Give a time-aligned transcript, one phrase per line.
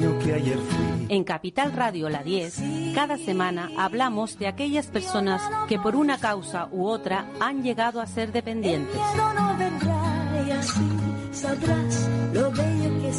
[0.00, 1.06] niño que ayer fui.
[1.08, 6.68] En Capital Radio La 10, cada semana hablamos de aquellas personas que por una causa
[6.70, 8.96] u otra han llegado a ser dependientes.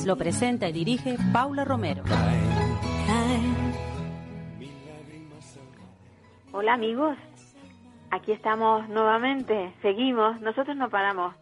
[0.05, 2.03] Lo presenta y dirige Paula Romero.
[6.53, 7.17] Hola amigos,
[8.11, 11.41] aquí estamos nuevamente, seguimos, nosotros no paramos.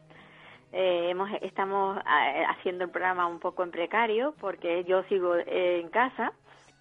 [0.72, 5.80] Eh, hemos, estamos eh, haciendo el programa un poco en precario porque yo sigo eh,
[5.80, 6.32] en casa,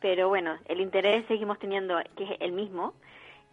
[0.00, 2.94] pero bueno, el interés seguimos teniendo que es el mismo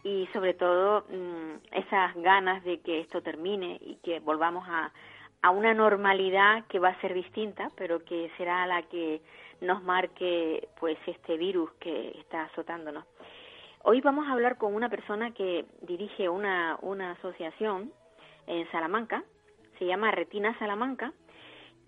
[0.04, 4.92] y sobre todo mm, esas ganas de que esto termine y que volvamos a,
[5.40, 9.22] a una normalidad que va a ser distinta, pero que será la que
[9.62, 13.04] nos marque pues este virus que está azotándonos.
[13.84, 17.92] Hoy vamos a hablar con una persona que dirige una, una asociación
[18.46, 19.24] en Salamanca,
[19.78, 21.12] se llama Retina Salamanca,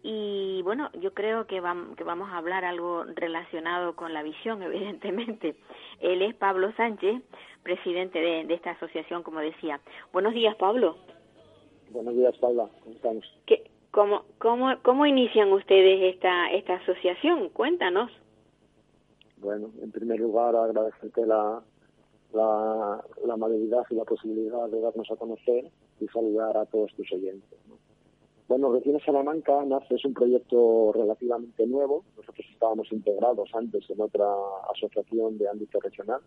[0.02, 4.62] y bueno, yo creo que, vam- que vamos a hablar algo relacionado con la visión,
[4.68, 5.56] evidentemente.
[6.00, 7.20] Él es Pablo Sánchez,
[7.62, 9.80] presidente de, de esta asociación, como decía.
[10.12, 10.96] Buenos días, Pablo.
[11.90, 12.68] Buenos días, Paula.
[12.84, 13.24] ¿Cómo estamos?
[13.46, 17.48] ¿Qué, cómo, cómo, ¿Cómo inician ustedes esta, esta asociación?
[17.48, 18.10] Cuéntanos.
[19.38, 21.62] Bueno, en primer lugar, agradecerte la,
[22.32, 25.70] la, la amabilidad y la posibilidad de darnos a conocer
[26.00, 27.58] y saludar a todos tus oyentes.
[27.68, 27.76] ¿no?
[28.48, 32.04] Bueno, Recién Salamanca nace, es un proyecto relativamente nuevo.
[32.16, 34.26] Nosotros estábamos integrados antes en otra
[34.74, 36.20] asociación de ámbito regional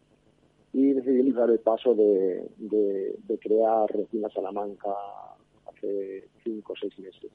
[0.73, 4.91] y decidimos dar el paso de, de, de crear Recién Salamanca
[5.67, 7.31] hace cinco o seis meses.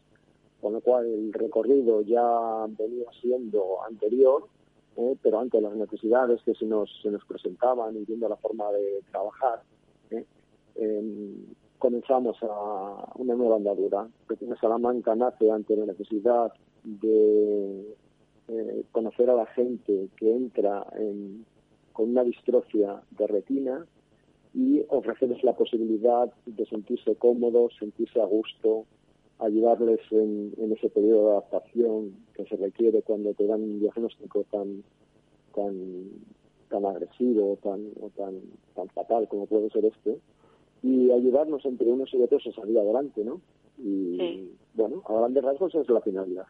[0.60, 4.46] Con lo cual el recorrido ya venía siendo anterior,
[4.96, 8.70] eh, pero ante las necesidades que se nos, se nos presentaban y viendo la forma
[8.72, 9.62] de trabajar,
[10.10, 10.24] eh,
[10.76, 11.44] em,
[11.78, 14.08] comenzamos a una nueva andadura.
[14.28, 16.52] Pequeña Salamanca nace ante la necesidad
[16.84, 17.94] de
[18.48, 21.44] eh, conocer a la gente que entra en-
[21.92, 23.84] con una distrofia de retina
[24.54, 28.84] y ofrecerles la posibilidad de sentirse cómodos, sentirse a gusto,
[29.38, 34.44] ayudarles en, en ese periodo de adaptación que se requiere cuando te dan un diagnóstico
[34.50, 34.82] tan
[35.54, 36.10] tan
[36.68, 38.40] tan agresivo tan o tan
[38.74, 40.18] tan fatal como puede ser este
[40.82, 43.40] y ayudarnos entre unos y otros a salir adelante no
[43.78, 44.50] y Sí.
[44.74, 46.46] bueno a grandes rasgos es la finalidad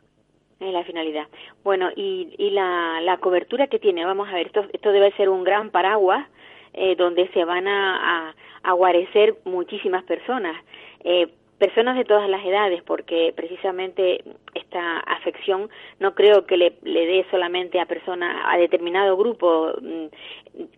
[0.61, 1.27] Es la finalidad.
[1.65, 5.29] Bueno, y, y la, la cobertura que tiene, vamos a ver, esto, esto debe ser
[5.29, 6.27] un gran paraguas
[6.73, 10.57] eh, donde se van a, a, a guarecer muchísimas personas,
[11.05, 14.23] eh, personas de todas las edades, porque precisamente
[14.55, 15.69] esta afección
[16.01, 19.73] no creo que le, le dé solamente a personas, a determinado grupo.
[19.81, 20.07] Mm,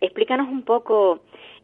[0.01, 1.19] Explícanos un poco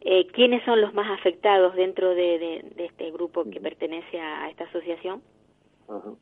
[0.08, 4.44] eh, quiénes son los más afectados dentro de, de, de este grupo que pertenece a,
[4.44, 5.20] a esta asociación.
[5.88, 6.12] Ajá.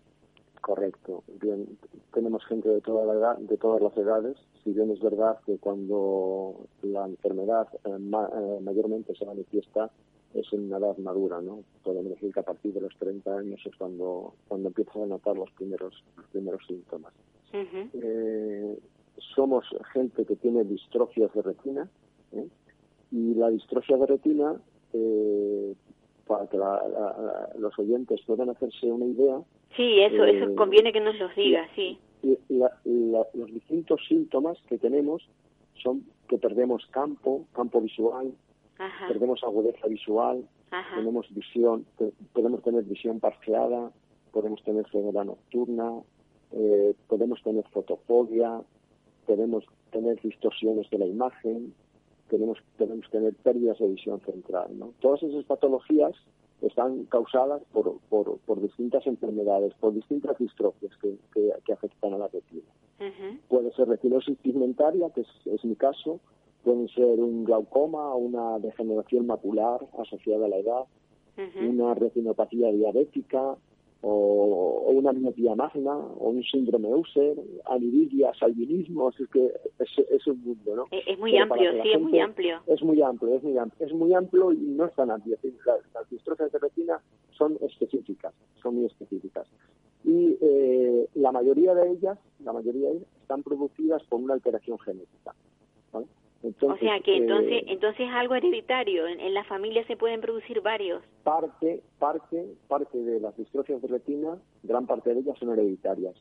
[0.61, 1.22] Correcto.
[1.43, 1.67] Bien,
[2.15, 4.37] tenemos gente de toda la edad, de todas las edades.
[4.62, 9.91] Si bien es verdad que cuando la enfermedad eh, ma- eh, mayormente se manifiesta
[10.33, 11.61] es en una edad madura, ¿no?
[11.84, 15.37] Podemos decir que a partir de los 30 años es cuando cuando empiezas a notar
[15.37, 17.12] los primeros los primeros síntomas.
[17.53, 18.78] Eh,
[19.34, 21.89] somos gente que tiene distrofias de retina
[23.44, 24.56] la distrofia de retina
[24.93, 25.75] eh,
[26.27, 29.38] para que la- la- los oyentes puedan hacerse una idea
[29.77, 31.99] Sí, eso, Eh, eso conviene que nos los diga, sí.
[32.22, 35.28] y la- la- los distintos síntomas que tenemos
[35.83, 38.33] son que perdemos campo, campo visual,
[38.78, 41.84] Ajá, perdemos agudeza visual, ajá, tenemos visión,
[42.33, 43.91] podemos tener visión parciada,
[44.33, 45.91] podemos tener ceguera nocturna,
[46.53, 48.62] eh, podemos tener fotofobia,
[49.27, 51.75] podemos tener distorsiones de la imagen,
[52.29, 54.78] tenemos, podemos tener pérdidas de visión central.
[54.78, 54.93] ¿no?
[55.01, 56.15] Todas esas patologías
[56.63, 62.19] están causadas por, por, por distintas enfermedades, por distintas distrofias que, que, que afectan a
[62.19, 62.63] la retina.
[63.48, 66.21] Puede ser retinosis pigmentaria, que es, es mi caso,
[66.63, 70.84] pueden ser un glaucoma, una degeneración macular asociada a la edad,
[71.60, 73.57] una retinopatía diabética
[74.06, 79.47] o, o una miopía magna o un síndrome Usher, aniridias, albinismo, así que
[79.78, 80.84] es, es un mundo, ¿no?
[80.91, 82.60] Es, es muy Pero amplio, sí, es muy amplio.
[82.66, 85.39] Es muy amplio, es muy amplio, es muy amplio y no es tan amplio.
[85.42, 89.48] Es Las, las distrofias de retina son específicas, son muy específicas.
[90.04, 94.78] Y eh, la mayoría de ellas, la mayoría de ellas están producidas por una alteración
[94.80, 95.34] genética.
[96.45, 99.07] O sea que entonces, eh, entonces es algo hereditario.
[99.07, 101.03] En, la familia se pueden producir varios.
[101.23, 106.15] Parte, parte, parte de las distrofias de retina, gran parte de ellas son hereditarias.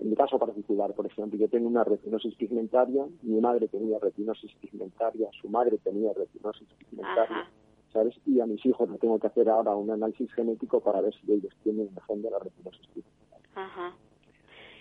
[0.00, 4.52] En mi caso particular, por ejemplo, yo tengo una retinosis pigmentaria, mi madre tenía retinosis
[4.56, 7.48] pigmentaria, su madre tenía retinosis pigmentaria,
[7.92, 8.14] ¿sabes?
[8.26, 11.32] Y a mis hijos le tengo que hacer ahora un análisis genético para ver si
[11.32, 13.48] ellos tienen el gen de la retinosis pigmentaria.
[13.54, 13.96] Ajá.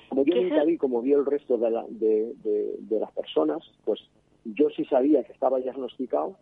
[0.10, 4.00] Como yo nunca vi, como vio el resto de, de, de las personas, pues
[4.46, 6.38] yo sí sabía que estaba diagnosticado,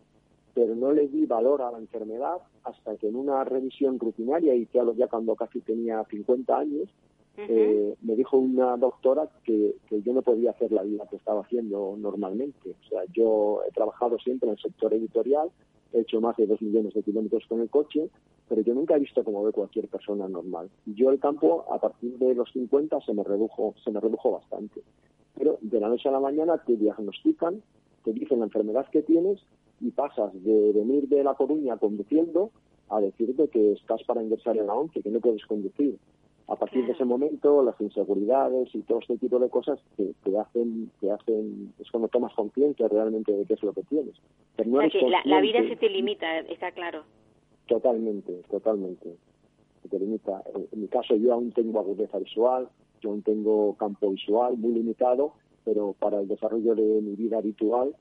[0.54, 4.68] pero no le di valor a la enfermedad hasta que en una revisión rutinaria, y
[4.96, 6.88] ya cuando casi tenía 50 años,
[7.36, 11.40] eh, me dijo una doctora que, que, yo no podía hacer la vida que estaba
[11.40, 12.70] haciendo normalmente.
[12.70, 15.50] O sea, yo he trabajado siempre en el sector editorial,
[15.92, 18.10] he hecho más de dos millones de kilómetros con el coche,
[18.48, 20.68] pero yo nunca he visto como ve cualquier persona normal.
[20.84, 24.82] Yo el campo, a partir de los 50, se me redujo, se me redujo bastante.
[25.34, 27.62] Pero de la noche a la mañana te diagnostican,
[28.04, 29.40] te dicen la enfermedad que tienes
[29.80, 32.50] y pasas de venir de La Coruña conduciendo
[32.88, 35.98] a decirte que estás para ingresar en la ONCE, que no puedes conducir.
[36.48, 40.38] A partir de ese momento, las inseguridades y todo este tipo de cosas te, te
[40.38, 44.14] hacen, te hacen, es cuando tomas conciencia realmente de qué es lo que tienes.
[44.56, 44.70] Pero
[45.24, 47.04] la, vida se te limita, está claro.
[47.66, 49.16] Totalmente, totalmente.
[49.82, 50.42] Se te limita.
[50.72, 52.68] En, mi caso, yo aún tengo agudeza visual,
[53.00, 55.32] yo aún tengo campo visual muy limitado,
[55.64, 57.94] pero para el desarrollo de mi vida habitual,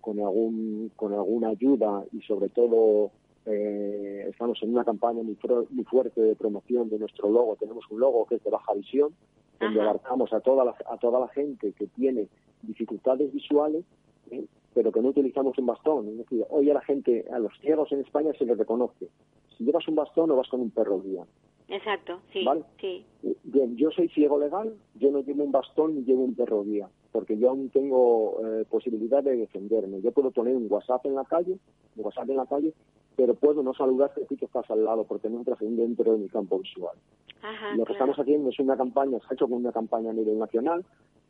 [0.00, 3.10] con, algún, con alguna ayuda y sobre todo
[3.44, 5.36] eh, estamos en una campaña muy,
[5.70, 7.56] muy fuerte de promoción de nuestro logo.
[7.56, 9.14] Tenemos un logo que es de baja visión,
[9.58, 12.28] donde abarcamos a toda, la, a toda la gente que tiene
[12.62, 13.84] dificultades visuales,
[14.30, 14.44] ¿eh?
[14.74, 16.08] pero que no utilizamos un bastón.
[16.08, 19.08] Es decir, hoy a la gente, a los ciegos en España se les reconoce.
[19.56, 21.24] Si llevas un bastón o vas con un perro guía.
[21.68, 22.44] Exacto, sí.
[22.80, 23.04] sí.
[23.42, 26.88] Bien, yo soy ciego legal, yo no llevo un bastón ni llevo un perro guía,
[27.12, 30.00] porque yo aún tengo eh, posibilidad de defenderme.
[30.00, 31.58] Yo puedo poner un WhatsApp en la calle,
[31.96, 32.72] un WhatsApp en la calle,
[33.16, 36.18] pero puedo no saludarte a ti que estás al lado, porque no entras dentro de
[36.18, 36.96] mi campo visual.
[37.42, 40.14] Ajá, Lo que estamos haciendo es una campaña, se ha hecho con una campaña a
[40.14, 40.84] nivel nacional,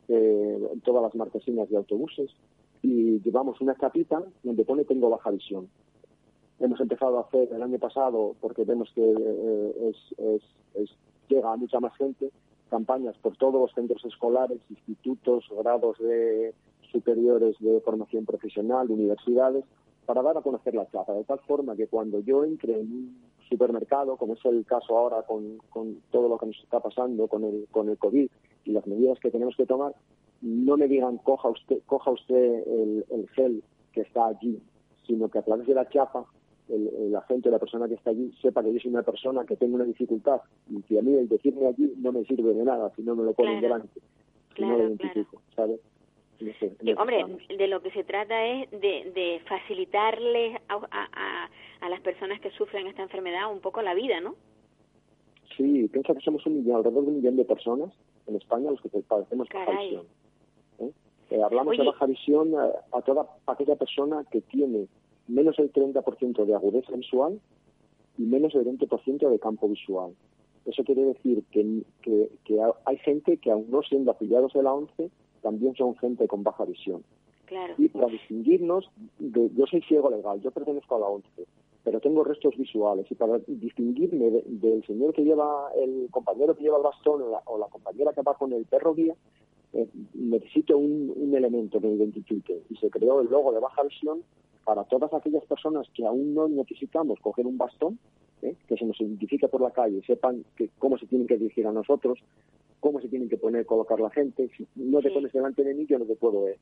[0.09, 2.31] eh, en todas las marquesinas de autobuses,
[2.81, 5.67] y llevamos una capita donde pone tengo baja visión
[6.59, 9.91] hemos empezado a hacer el año pasado, porque vemos que eh,
[10.23, 10.89] es,
[11.29, 12.31] llega a mucha más gente,
[12.67, 16.53] campañas por todos los centros escolares, institutos, grados de
[16.91, 19.65] superiores de formación profesional, universidades,
[20.05, 23.21] para dar a conocer la chapa, de tal forma que cuando yo entre en un
[23.49, 27.43] supermercado, como es el caso ahora con, con todo lo que nos está pasando con
[27.43, 28.29] el, con el COVID
[28.65, 29.93] y las medidas que tenemos que tomar,
[30.41, 34.61] no me digan coja usted, coja usted el, el gel que está allí,
[35.05, 36.25] sino que a través de la chapa
[36.69, 39.55] el, la gente, la persona que está allí, sepa que yo soy una persona que
[39.55, 42.91] tengo una dificultad y que a mí el decirme allí no me sirve de nada
[42.95, 43.99] si no me lo ponen delante,
[44.55, 45.79] si no lo identifico, ¿sabes?
[46.97, 47.25] hombre,
[47.57, 51.49] de lo que se trata es de, de facilitarles a, a,
[51.81, 54.35] a, las personas que sufren esta enfermedad un poco la vida, ¿no?
[55.55, 57.91] Sí, piensa que somos un millón, alrededor de un millón de personas
[58.27, 60.05] en España los que padecemos baja visión.
[60.79, 60.91] ¿eh?
[61.31, 64.87] Eh, hablamos de baja visión a, a, toda aquella persona que tiene
[65.27, 67.39] menos del 30% de agudeza visual
[68.17, 70.13] y menos del 20% de campo visual.
[70.65, 75.09] Eso quiere decir que, que, hay gente que, aún no siendo afiliados de la ONCE,
[75.41, 77.03] también son gente con baja visión.
[77.45, 77.73] Claro.
[77.77, 78.89] Y para distinguirnos,
[79.19, 81.47] yo soy ciego legal, yo pertenezco a la ONCE,
[81.85, 83.09] pero tengo restos visuales.
[83.09, 87.67] Y para distinguirme del señor que lleva, el compañero que lleva el bastón o la,
[87.67, 89.15] compañera que va con el perro guía,
[89.71, 92.61] eh, necesito un, un elemento que me identifique.
[92.69, 94.21] Y se creó el logo de baja visión
[94.67, 97.97] para todas aquellas personas que aún no necesitamos coger un bastón,
[98.41, 98.53] ¿eh?
[98.67, 101.71] que se nos identifique por la calle, sepan que, cómo se tienen que dirigir a
[101.71, 102.19] nosotros,
[102.81, 104.49] cómo se tienen que poner, colocar la gente.
[104.57, 106.57] Si no te pones delante de mí, yo no te puedo ver.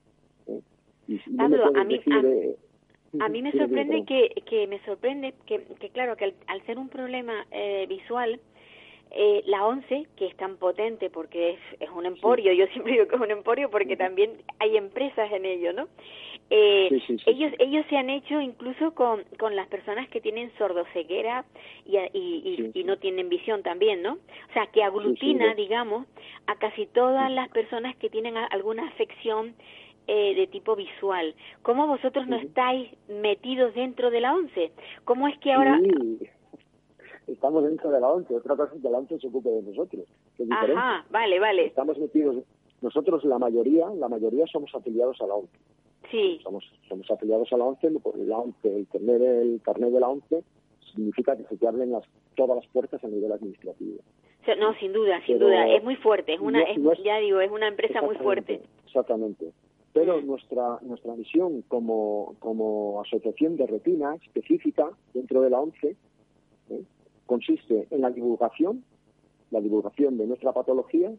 [0.45, 0.61] ¿eh?
[1.07, 1.47] Y a
[1.83, 2.55] mí, eh,
[3.21, 6.89] a, mí me sorprende que, que me sorprende que, que claro, que al, ser un
[6.89, 7.33] problema
[7.89, 8.39] visual,
[9.17, 13.07] eh, la ONCE, que es tan potente porque es, es un emporio, yo siempre digo
[13.07, 15.87] que es un emporio porque también hay empresas en ello, ¿no?
[16.51, 16.89] Eh,
[17.25, 21.43] ellos ellos se han hecho incluso con, con las personas que tienen sordoceguera
[21.85, 24.13] y, y, y, no tienen visión también, ¿no?
[24.13, 26.05] O sea, que aglutina, digamos,
[26.45, 29.55] a casi todas las personas que tienen alguna afección
[30.07, 31.33] eh, de tipo visual.
[31.63, 34.71] ¿Cómo vosotros no estáis metidos dentro de la ONCE?
[35.03, 35.79] ¿Cómo es que ahora
[37.27, 40.05] estamos dentro de la ONCE, otra cosa es que la ONCE se ocupe de nosotros.
[40.51, 41.65] Ajá, vale, vale.
[41.65, 42.43] Estamos metidos,
[42.81, 45.57] nosotros la mayoría, la mayoría somos afiliados a la ONCE.
[46.15, 46.39] Sí.
[46.43, 50.43] Somos, somos afiliados a la ONCE, la ONCE, el carnet, el carnet de la ONCE
[50.93, 52.03] significa que se te abren las,
[52.35, 53.97] todas las puertas a nivel administrativo.
[54.59, 56.63] No, sin duda, sin duda, es muy fuerte, es una,
[57.03, 58.61] ya digo, es una empresa muy fuerte.
[58.85, 59.51] Exactamente.
[59.91, 65.95] Pero nuestra, nuestra misión como, como asociación de retina específica dentro de la ONCE
[66.69, 66.81] ¿eh?
[67.25, 68.83] consiste en la divulgación,
[69.51, 71.11] la divulgación de nuestra patología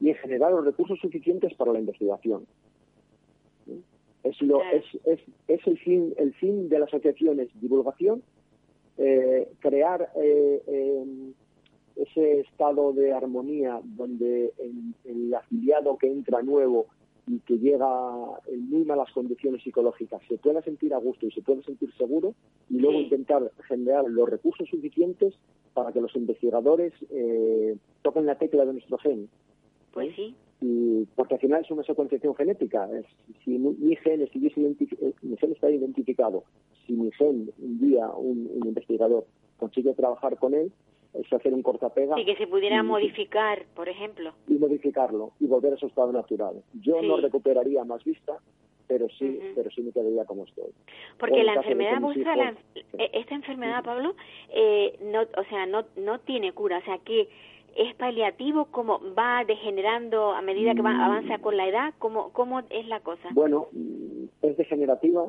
[0.00, 2.46] y en generar los recursos suficientes para la investigación.
[4.22, 8.22] Es, lo, es, es, es el, fin, el fin de la asociación, es divulgación,
[8.98, 11.32] eh, crear eh, eh,
[11.96, 16.86] ese estado de armonía donde el, el afiliado que entra nuevo
[17.26, 17.86] y que llega
[18.48, 22.34] en muy malas condiciones psicológicas se pueda sentir a gusto y se pueda sentir seguro
[22.68, 23.04] y luego Sí.
[23.04, 25.34] intentar generar los recursos suficientes
[25.72, 29.28] para que los investigadores eh, toquen la tecla de nuestro gen.
[29.92, 30.34] Pues sí.
[30.60, 32.88] Y, porque al final es una secuenciación genética.
[32.92, 33.06] Es-
[33.44, 36.44] si mi, gen estuviese eh, mi gen está identificado,
[36.86, 39.26] si mi gen un día un, un investigador
[39.58, 40.70] consigue trabajar con él,
[41.14, 44.32] es hacer un cortapega Sí, que se pudiera y- modificar, por ejemplo.
[44.48, 46.62] y modificarlo y volver a su estado natural.
[46.74, 47.06] Yo Sí.
[47.08, 48.38] no recuperaría más vista,
[48.86, 50.70] pero sí, pero sí me quedaría como estoy.
[51.18, 52.62] Porque la enfermedad vuestra, la hijos-
[52.98, 54.14] eh, esta enfermedad, Pablo,
[54.52, 57.28] eh, no, o sea, no, no tiene cura, o sea, que
[57.76, 61.00] es paliativo, como va degenerando a medida que va, Mm.
[61.00, 63.28] avanza con la edad, ¿cómo, cómo es la cosa?
[63.32, 65.26] Bueno, mm, es degenerativa,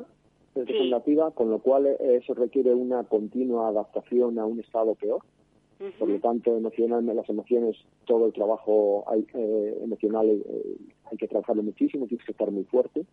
[0.54, 0.72] es Sí.
[0.72, 5.20] degenerativa, con lo cual eso requiere una continua adaptación a un estado peor.
[5.98, 10.76] Por lo tanto, emocionalmente, las emociones, todo el trabajo hay, eh, emocional eh,
[11.10, 13.04] hay que trabajarlo muchísimo, tienes que estar muy fuerte,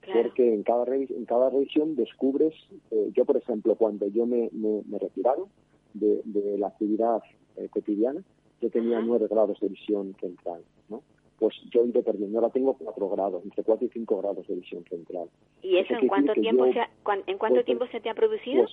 [0.00, 0.22] Claro.
[0.22, 2.54] porque en cada, en cada revisión descubres,
[2.90, 5.48] eh, yo por ejemplo, cuando yo me, me, me retiraron
[5.92, 7.22] de, de la actividad
[7.58, 8.22] eh, cotidiana,
[8.60, 11.02] yo tenía nueve grados de visión central, ¿no?
[11.38, 14.54] Pues yo he ido perdiendo, ahora tengo cuatro grados, entre cuatro y cinco grados de
[14.54, 15.28] visión central.
[15.62, 16.90] ¿Y eso eso en cuánto tiempo yo- se ha-
[17.26, 18.62] en cuánto pues, tiempo se te ha producido?
[18.62, 18.72] Pues,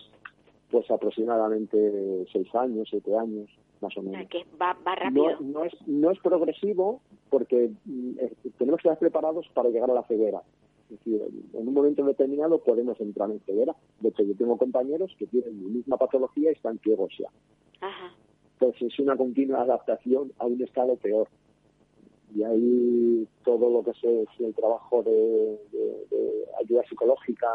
[0.69, 3.49] pues aproximadamente seis años, siete años,
[3.81, 4.29] más o O sea, menos.
[4.29, 5.25] que va, va rápido.
[5.41, 9.89] No, no, es, no es progresivo porque mm, eh, tenemos que estar preparados para llegar
[9.89, 10.41] a la ceguera.
[10.91, 11.21] Es decir,
[11.53, 13.75] en un momento determinado podemos entrar en ceguera.
[14.01, 17.29] De hecho, yo tengo compañeros que tienen mi misma patología y están ciegos ya.
[17.81, 18.13] Ajá.
[18.61, 21.27] Entonces es una continua adaptación a un estado peor.
[22.35, 25.11] Y ahí todo lo que es, el trabajo de,
[25.71, 27.47] de- de ayuda psicológica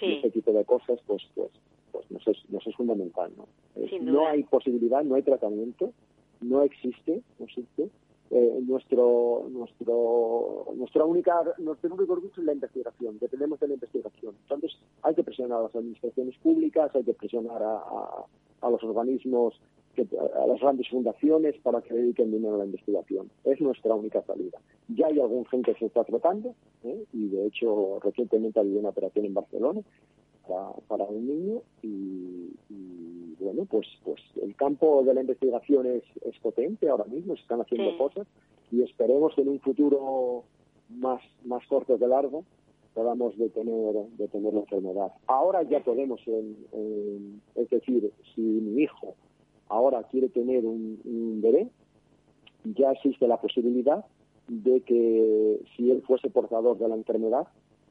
[0.00, 1.50] y ese tipo de cosas, pues pues
[1.92, 3.32] pues nos es, nos es fundamental.
[3.36, 3.46] ¿no?
[3.88, 5.92] Sin no hay posibilidad, no hay tratamiento,
[6.40, 7.88] no existe, no existe.
[8.30, 14.34] Eh, nuestro nuestro nuestra única nuestro único recurso es la investigación dependemos de la investigación
[14.44, 18.24] entonces hay que presionar a las administraciones públicas hay que presionar a, a-
[18.62, 19.60] a los organismos
[19.94, 24.22] que- a las grandes fundaciones para que dediquen dinero a la investigación es nuestra única
[24.22, 24.58] salida
[24.88, 27.04] ya hay algún gen que se está tratando ¿eh?
[27.12, 29.80] y de hecho recientemente ha habido una operación en Barcelona
[30.46, 36.02] para, para un niño y, y, bueno pues pues el campo de la investigación es,
[36.22, 37.98] es potente ahora mismo se están haciendo Sí.
[37.98, 38.26] cosas
[38.70, 40.44] y esperemos que en un futuro
[40.90, 42.44] más más corto que largo
[42.94, 49.14] podamos detener detener la enfermedad ahora ya podemos en- en- es decir si mi hijo
[49.68, 51.68] ahora quiere tener un, un bebé
[52.64, 54.04] ya existe la posibilidad
[54.48, 57.46] de que si él fuese portador de la enfermedad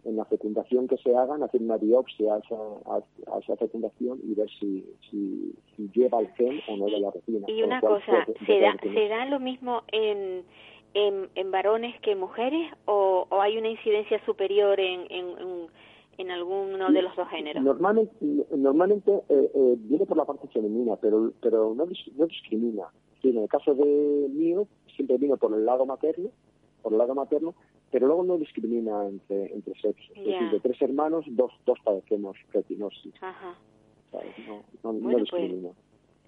[0.05, 4.19] en la fecundación que se hagan, hacer una biopsia a esa, a, a esa fecundación
[4.23, 7.47] y ver si, si, si lleva el gen o no de la retina.
[7.47, 10.43] Y una cosa, puede- ¿se da, ¿se da lo mismo en,
[10.93, 15.67] en, en varones que en mujeres o, o hay una incidencia superior en, en, en,
[16.17, 17.63] en alguno de los dos géneros?
[17.63, 18.13] Normalmente,
[18.55, 22.84] normalmente eh, eh, viene por la parte femenina, pero, pero no, dis- no discrimina.
[23.22, 26.29] Sí, en el caso de mío, siempre vino por el lado materno,
[26.82, 27.55] por el lado materno,
[27.91, 30.10] pero luego no discrimina entre, entre sexos.
[30.15, 33.13] Es decir, de tres hermanos, dos, dos padecemos retinosis.
[33.22, 33.55] Ajá.
[34.12, 34.20] No,
[34.84, 35.70] no, no Bueno, pues, discrimina.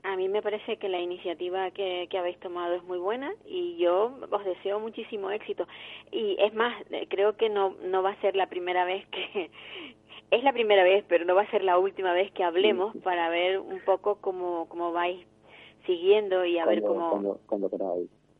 [0.05, 3.75] A mí me parece que la iniciativa que, que habéis tomado es muy buena y
[3.77, 5.67] yo os deseo muchísimo éxito.
[6.12, 9.50] Y es más, eh, creo que no, no va a ser la primera vez que...
[10.31, 13.29] Es la primera vez, pero no va a ser la última vez que hablemos para
[13.29, 15.24] ver un poco cómo, cómo vais
[15.85, 17.69] siguiendo y a ver cómo, cuando, cuando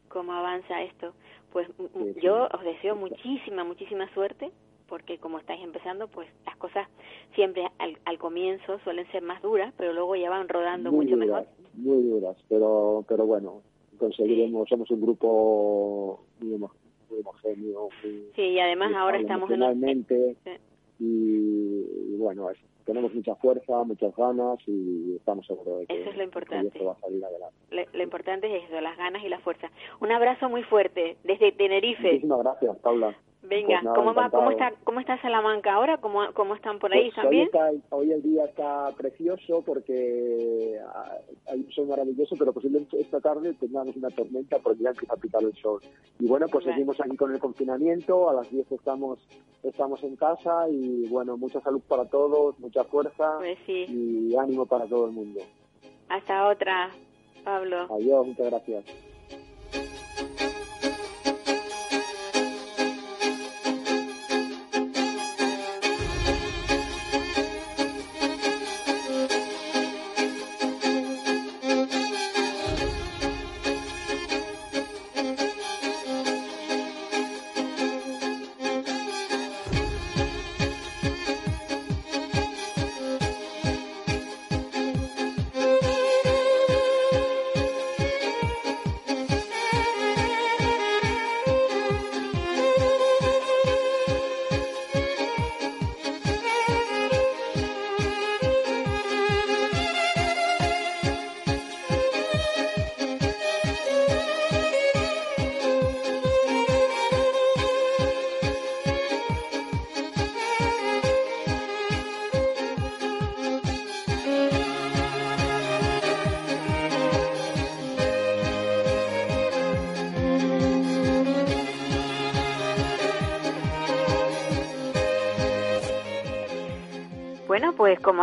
[0.10, 1.13] cómo avanza esto.
[1.51, 2.22] Pues m- m- Sí, sí.
[2.22, 4.51] yo os deseo muchísima, muchísima suerte,
[4.88, 6.88] porque como estáis empezando, pues las cosas
[7.34, 11.18] siempre al, al comienzo suelen ser más duras, pero luego ya van rodando muy mucho
[11.18, 11.74] duras, mejor.
[11.75, 13.62] muy duras, pero, pero bueno,
[13.98, 20.06] conseguiremos, somos un grupo muy, muy homogéneo, muy, Sí, y además muy ahora estamos en
[20.44, 20.51] Sí.
[21.00, 26.12] y, y bueno, es- tenemos mucha fuerza, muchas ganas y estamos seguros de que, Eso
[26.12, 26.68] es lo importante.
[26.68, 27.56] esto va a salir adelante.
[27.72, 29.72] lo, lo importante es eso, las ganas y la fuerza.
[30.01, 32.04] Un abrazo muy fuerte desde Tenerife.
[32.04, 33.15] Muchísimas gracias, Paula.
[33.48, 35.98] Venga, Pues nada, ¿cómo va, cómo está, cómo está Salamanca ahora?
[35.98, 37.46] ¿Cómo, cómo están por ahí Pues hoy, también?
[37.46, 43.20] está- hoy el día está precioso porque ah, hay un sol maravilloso, pero posiblemente esta
[43.20, 45.82] tarde tengamos una tormenta porque ya empieza a picar el sol.
[46.20, 49.20] Y bueno, pues seguimos aquí con el confinamiento, a las 10 estamos,
[49.64, 53.86] estamos en casa y bueno, mucha salud para todos, mucha fuerza Pues sí.
[53.90, 55.42] y ánimo para todo el mundo.
[56.10, 56.90] Hasta otra,
[57.44, 57.88] Pablo.
[57.92, 58.86] Adiós, muchas gracias.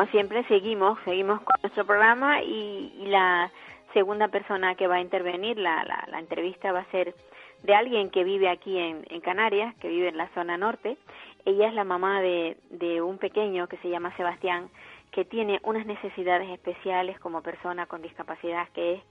[0.02, 3.52] Como siempre seguimos, seguimos con nuestro programa y, y la
[3.92, 7.14] segunda persona que va a intervenir, la, la, la entrevista va a ser
[7.62, 10.96] de alguien que vive aquí en, en Canarias, que vive en la zona norte.
[11.44, 14.70] Ella es la mamá de, de un pequeño que se llama Sebastián,
[15.12, 19.02] que tiene unas necesidades especiales como persona con discapacidad, que es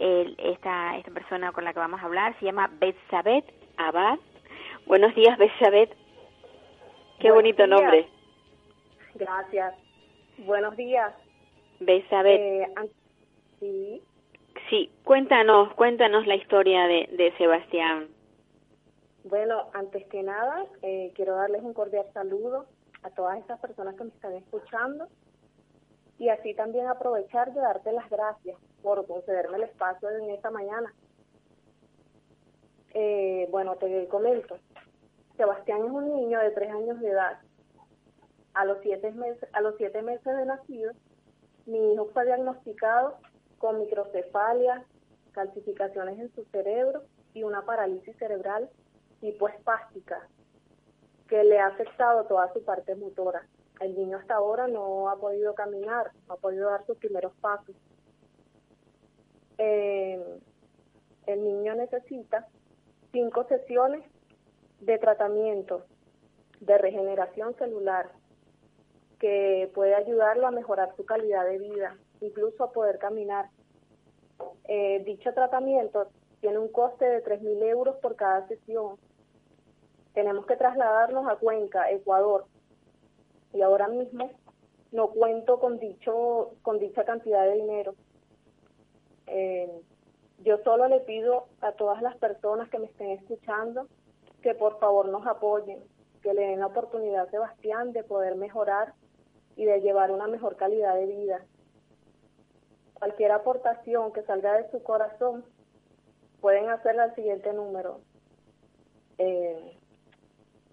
[0.00, 3.46] el- esta, esta persona con la que vamos a hablar, se llama Betsabet
[3.78, 4.18] Abad.
[4.84, 5.96] Buenos días, Betsabet.
[7.20, 7.70] Qué Buenos bonito días.
[7.80, 8.08] nombre.
[9.14, 9.83] Gracias.
[10.38, 11.14] Buenos días.
[12.38, 12.66] Eh,
[13.60, 14.02] sí,
[14.70, 18.08] Sí, cuéntanos, cuéntanos la historia de, de Sebastián.
[19.24, 22.66] bueno, antes que nada, eh, quiero darles un cordial saludo
[23.02, 25.08] a todas estas personas que me están escuchando
[26.18, 30.92] y así también aprovechar de darte las gracias por concederme el espacio en esta mañana.
[32.94, 34.56] Eh, bueno, te comento.
[35.36, 37.38] Sebastián es un niño de tres años de edad.
[38.54, 40.92] A los siete meses, a los siete meses de nacido,
[41.66, 43.18] mi hijo fue diagnosticado
[43.58, 44.84] con microcefalia,
[45.32, 48.70] calcificaciones en su cerebro y una parálisis cerebral
[49.20, 50.28] tipo espástica
[51.28, 53.46] que le ha afectado toda su parte motora.
[53.80, 57.74] El niño hasta ahora no ha podido caminar, no ha podido dar sus primeros pasos.
[59.58, 60.22] Eh,
[61.26, 62.46] el niño necesita
[63.12, 64.04] cinco sesiones
[64.80, 65.86] de tratamiento
[66.60, 68.10] de regeneración celular
[69.24, 73.48] que puede ayudarlo a mejorar su calidad de vida, incluso a poder caminar.
[74.64, 76.08] Eh, dicho tratamiento
[76.42, 78.98] tiene un coste de 3.000 euros por cada sesión.
[80.12, 82.44] Tenemos que trasladarnos a Cuenca, Ecuador,
[83.54, 84.30] y ahora mismo
[84.92, 87.94] no cuento con dicho con dicha cantidad de dinero.
[89.26, 89.70] Eh,
[90.40, 93.88] yo solo le pido a todas las personas que me estén escuchando
[94.42, 95.82] que por favor nos apoyen,
[96.20, 98.92] que le den la oportunidad a Sebastián de poder mejorar
[99.56, 101.44] y de llevar una mejor calidad de vida.
[102.94, 105.44] Cualquier aportación que salga de su corazón
[106.40, 108.00] pueden hacerla al siguiente número.
[109.18, 109.78] Eh,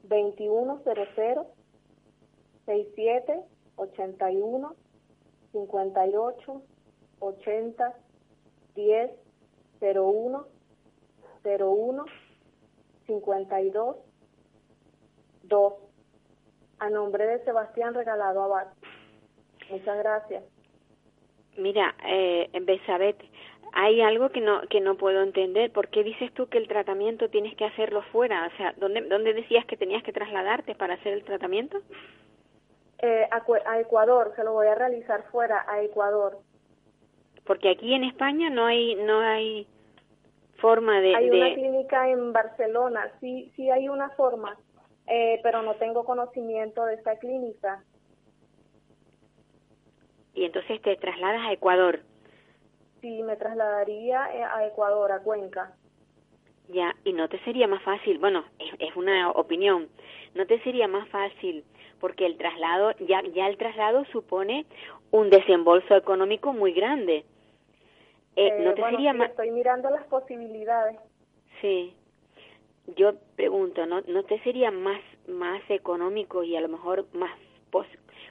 [0.04, 0.80] 2100
[2.66, 3.44] 67
[3.76, 4.76] 81
[5.52, 6.62] 58
[7.20, 7.96] 80
[8.76, 9.12] 10
[9.82, 10.48] 01
[11.44, 12.06] 01
[13.08, 13.96] 52
[15.44, 15.74] 2
[16.82, 18.68] a nombre de Sebastián Regalado Abad.
[19.70, 20.44] Muchas gracias.
[21.56, 22.50] Mira, eh,
[23.74, 25.72] hay algo que no que no puedo entender.
[25.72, 28.50] ¿Por qué dices tú que el tratamiento tienes que hacerlo fuera?
[28.52, 31.78] O sea, ¿dónde, dónde decías que tenías que trasladarte para hacer el tratamiento?
[32.98, 36.40] Eh, a, a Ecuador, se lo voy a realizar fuera, a Ecuador.
[37.46, 39.68] Porque aquí en España no hay no hay
[40.58, 44.58] forma de, Hay de- una clínica en Barcelona, sí, sí hay una forma,
[45.12, 47.86] eh, pero no tengo conocimiento de esta clínica.
[50.34, 52.02] y entonces te trasladas a Ecuador.
[53.02, 55.78] Sí, me trasladaría eh, a Ecuador, a Cuenca.
[56.70, 59.90] Ya, y no te sería más fácil, bueno, es, es una opinión,
[60.36, 61.66] no te sería más fácil
[62.00, 64.66] porque el traslado, ya, ya el traslado supone
[65.12, 67.26] un desembolso económico muy grande.
[68.36, 71.00] Eh, Eh, no te bueno, sería sí, más, Estoy mirando las posibilidades.
[71.62, 71.96] sí,
[72.96, 77.32] yo pregunto, ¿no, ¿no te sería más, más económico y a lo mejor más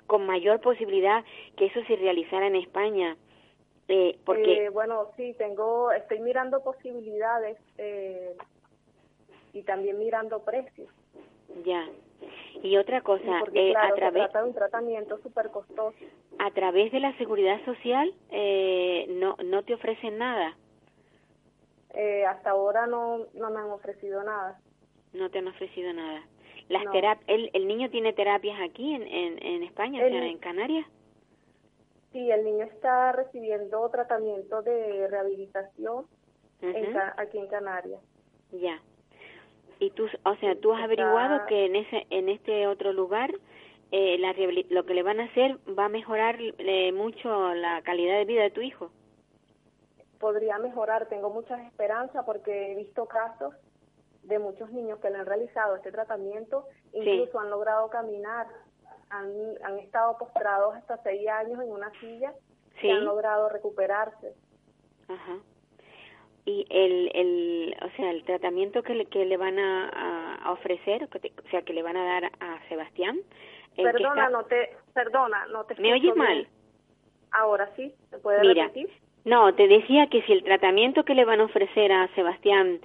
[0.07, 1.25] con mayor posibilidad
[1.57, 3.17] que eso se realizara en España?
[3.87, 8.37] Eh, porque eh, bueno, sí, tengo, estoy mirando posibilidades eh,
[9.53, 10.89] y también mirando precios.
[11.65, 11.89] Ya.
[12.63, 15.97] Y otra cosa, porque, a través se trata de un tratamiento súper costoso.
[16.39, 18.13] A través de la seguridad social
[19.09, 20.57] no no te ofrecen nada.
[21.95, 24.59] Eh, hasta ahora no, no me han ofrecido nada.
[25.13, 26.23] No te han ofrecido nada.
[26.69, 26.85] Las
[27.27, 30.87] el, ¿El niño tiene terapias aquí en, en, en España, o sea, en Canarias?
[32.13, 36.07] Sí, el niño está recibiendo tratamiento de rehabilitación
[36.61, 38.01] en, aquí en Canarias.
[38.53, 38.81] Ya.
[39.81, 43.33] Y tú, o sea, tú has averiguado que en ese en este otro lugar
[43.91, 44.35] eh, la,
[44.69, 48.43] lo que le van a hacer va a mejorar eh, mucho la calidad de vida
[48.43, 48.93] de tu hijo
[50.21, 51.07] podría mejorar.
[51.07, 53.55] Tengo muchas esperanzas porque he visto casos
[54.23, 58.47] de muchos niños que le han realizado este tratamiento, incluso han logrado caminar,
[59.09, 59.33] han,
[59.65, 62.33] han estado postrados hasta seis años en una silla
[62.83, 64.35] y han logrado recuperarse.
[65.09, 65.39] Ajá.
[66.45, 71.05] Y el, el, o sea, el tratamiento que le, que le van a, a ofrecer,
[71.05, 73.19] o sea, que le van a dar a Sebastián.
[73.77, 75.81] Perdona, no te, perdona, no te.
[75.81, 76.49] ¿Me oyes mal?
[77.31, 78.91] Ahora sí, ¿se puede Mira, repetir?
[79.25, 82.81] No, te decía que si el tratamiento que le van a ofrecer a Sebastián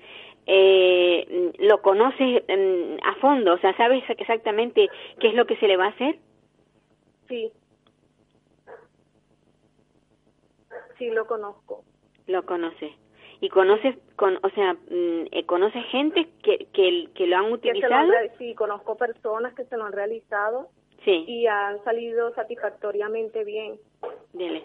[0.48, 5.68] eh, lo conoces mm, a fondo, o sea, ¿sabes exactamente qué es lo que se
[5.68, 6.20] le va a hacer?
[7.28, 7.52] Sí.
[10.98, 11.84] Sí, lo conozco.
[12.28, 12.92] Lo conoces.
[13.42, 18.12] ¿Y conoces, con, o sea, mm, eh, conoces gente que, que, que lo han utilizado?
[18.38, 20.70] sí, conozco personas que se lo han realizado
[21.04, 21.26] sí.
[21.28, 23.80] y han salido satisfactoriamente bien.
[24.34, 24.64] Dile.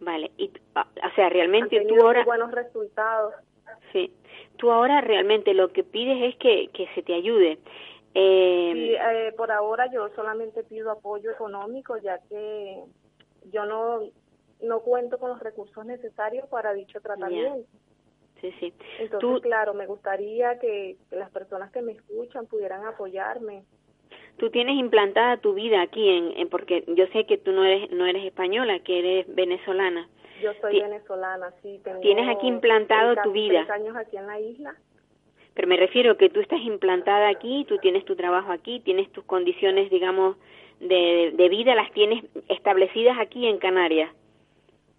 [0.00, 3.34] Vale, y ah, o sea, realmente tú ahora buenos resultados.
[3.92, 4.12] Sí.
[4.56, 7.58] Tú ahora realmente lo que pides es que que se te ayude.
[8.14, 12.82] Eh, sí, eh, por ahora yo solamente pido apoyo económico ya que
[13.52, 14.00] yo no
[14.62, 17.66] no cuento con los recursos necesarios para dicho tratamiento.
[18.40, 18.72] Sí, sí.
[18.98, 23.64] Entonces, claro, me gustaría que las personas que me escuchan pudieran apoyarme
[24.40, 28.06] tú tienes implantada tu vida aquí en, porque yo sé que tú no eres no
[28.06, 30.08] eres española que eres venezolana.
[30.40, 33.66] Yo soy venezolana sí tengo tienes aquí implantado tu vida.
[33.70, 34.74] años aquí en la isla.
[35.52, 39.24] Pero me refiero que tú estás implantada aquí tú tienes tu trabajo aquí tienes tus
[39.24, 40.38] condiciones digamos
[40.80, 44.10] de, de vida las tienes establecidas aquí en Canarias.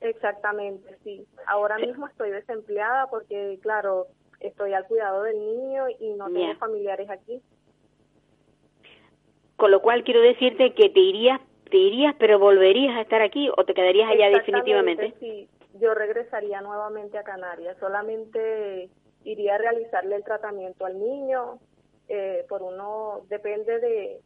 [0.01, 1.25] Exactamente sí.
[1.47, 4.05] Ahora mismo estoy desempleada porque claro
[4.39, 7.41] estoy al cuidado del niño y no tengo familiares aquí
[9.61, 13.47] con lo cual quiero decirte que te irías, te irías, pero volverías a estar aquí
[13.55, 15.13] o te quedarías allá definitivamente.
[15.19, 15.47] Sí,
[15.79, 17.77] yo regresaría nuevamente a Canarias.
[17.79, 18.89] Solamente
[19.23, 21.59] iría a realizarle el tratamiento al niño.
[22.09, 24.21] Eh, por uno depende de,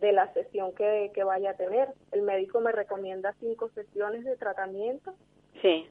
[0.00, 1.90] de la sesión que, que vaya a tener.
[2.10, 5.12] El médico me recomienda cinco sesiones de tratamiento.
[5.60, 5.86] Sí.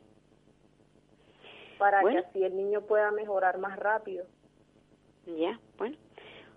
[1.78, 4.26] Para que así el niño pueda mejorar más rápido.
[5.28, 5.98] Ya, bueno.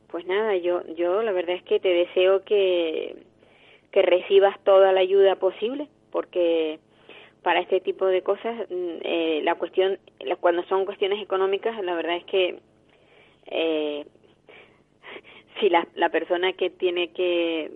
[0.09, 3.17] Pues nada, yo, yo la verdad es que te deseo que,
[3.93, 6.79] que recibas toda la ayuda posible, porque
[7.43, 9.99] para este tipo de cosas, mm, eh, la cuestión,
[10.41, 12.59] cuando son cuestiones económicas, la verdad es que
[13.47, 14.07] eh,
[15.61, 17.71] si la, la persona que tiene que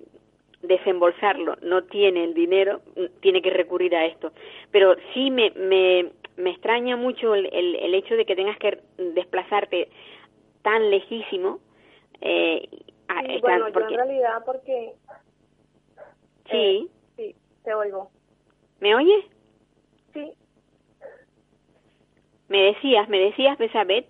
[0.63, 4.33] desembolsarlo no tiene el dinero, mm, tiene que recurrir a esto.
[4.71, 8.79] Pero sí me, me, me extraña mucho el, el, el hecho de que tengas que
[8.97, 9.89] desplazarte
[10.63, 11.61] tan lejísimo
[12.23, 14.95] eh, sí, bueno, yo en realidad porque...
[16.51, 16.89] Sí.
[16.89, 18.11] Eh, sí, te oigo.
[18.81, 19.25] ¿Me oyes?
[20.13, 20.33] Sí.
[22.49, 24.07] Me decías, me decías, Besabet.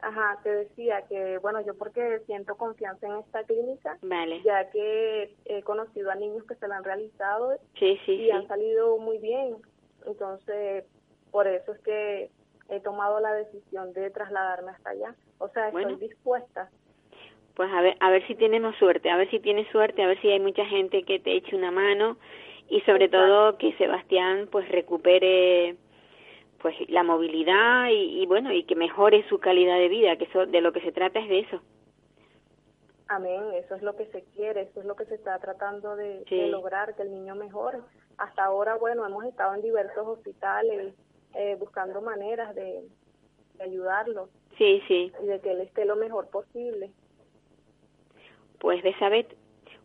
[0.00, 4.40] Ajá, te decía que, bueno, yo porque siento confianza en esta clínica, vale.
[4.42, 8.46] ya que he conocido a niños que se la han realizado sí, sí, y han
[8.46, 9.56] salido muy bien.
[10.06, 10.84] Entonces,
[11.32, 12.30] por eso es que
[12.68, 15.14] he tomado la decisión de trasladarme hasta allá.
[15.38, 16.70] O sea, estoy dispuesta
[17.58, 20.20] pues a ver, a ver si tenemos suerte, a ver si tienes suerte, a ver
[20.20, 22.16] si hay mucha gente que te eche una mano
[22.68, 25.74] y sobre todo que Sebastián pues recupere
[26.62, 30.60] pues la movilidad y, bueno y que mejore su calidad de vida, que eso de
[30.60, 31.60] lo que se trata es de eso.
[33.08, 36.22] Amén, eso es lo que se quiere, eso es lo que se está tratando de,
[36.30, 37.78] lograr, que el niño mejore.
[38.18, 40.94] Hasta ahora, bueno, hemos estado en diversos hospitales
[41.34, 42.84] eh, buscando maneras de,
[43.54, 44.28] de ayudarlo.
[44.56, 45.12] Sí, sí.
[45.20, 46.92] Y de que él esté lo mejor posible.
[48.58, 49.36] Pues Besabet,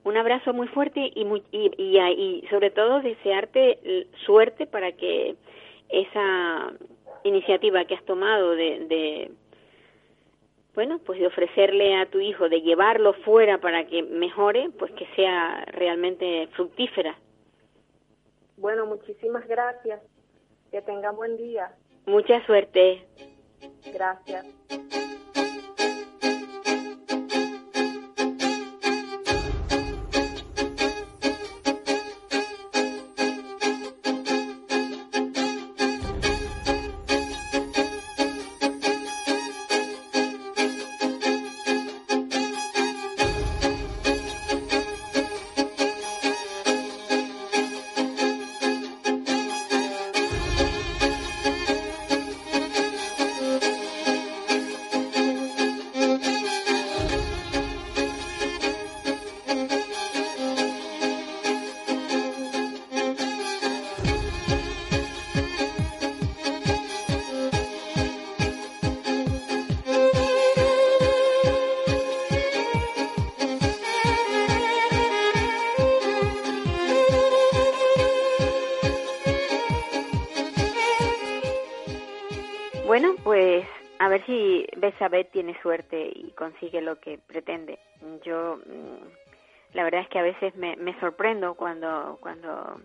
[0.04, 5.36] un abrazo muy fuerte y, muy, y, y, sobre todo desearte suerte para que
[5.90, 6.74] esa
[7.24, 9.32] iniciativa que has tomado de,
[10.76, 15.08] bueno, pues de ofrecerle a tu hijo, de llevarlo fuera para que mejore, pues que
[15.16, 17.18] sea realmente fructífera.
[18.58, 20.02] Bueno, muchísimas gracias.
[20.72, 21.72] Que tenga buen día.
[22.06, 23.06] Mucha suerte.
[23.94, 24.46] Gracias.
[85.44, 87.78] Tiene suerte y consigue lo que pretende.
[88.24, 92.80] Yo, mm, la verdad es que a veces me, me sorprendo cuando, cuando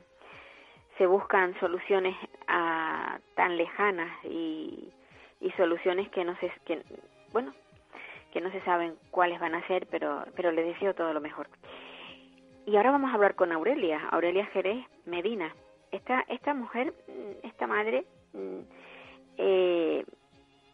[0.97, 2.17] se buscan soluciones
[2.49, 4.93] a, tan lejanas y,
[5.57, 6.83] soluciones que no se, que,
[7.33, 7.53] bueno,
[8.33, 11.49] que no se saben cuáles van a ser, pero, pero le deseo todo lo mejor.
[12.67, 15.53] Y ahora vamos a hablar con Aurelia, Aurelia Jerez Medina.
[15.91, 18.61] Esta, esta mujer, mm, esta madre, mm,
[19.39, 20.05] eh,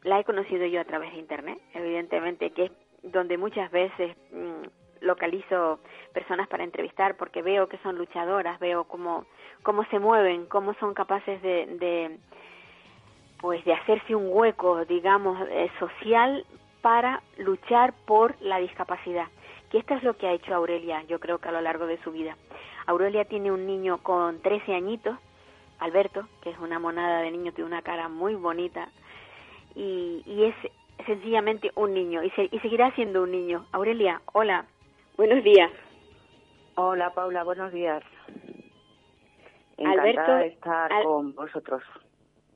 [0.05, 5.05] la he conocido yo a través de internet, evidentemente que es donde muchas veces mm,
[5.05, 5.81] localizo
[6.13, 9.27] personas para entrevistar porque veo que son luchadoras, veo cómo,
[9.63, 12.19] cómo se mueven, cómo son capaces de, de
[13.41, 16.47] pues de hacerse un hueco, digamos, eh, social
[16.81, 19.27] para luchar por la discapacidad.
[19.71, 22.01] Que esto es lo que ha hecho Aurelia, yo creo que a lo largo de
[22.03, 22.37] su vida.
[22.87, 25.19] Aurelia tiene un niño con 13 añitos,
[25.79, 28.89] Alberto, que es una monada de niño, tiene una cara muy bonita
[29.75, 30.55] y, y es
[31.07, 33.67] sencillamente un niño y, se, y seguirá siendo un niño.
[33.73, 34.67] Aurelia, hola,
[35.17, 35.71] buenos días.
[36.77, 38.03] Hola Paula, buenos días.
[39.79, 41.83] Alberto, Encantada de estar Al- con vosotros.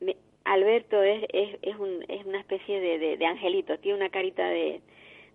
[0.01, 4.09] Me- Alberto es, es, es, un, es una especie de, de, de angelito, tiene una
[4.11, 4.81] carita de,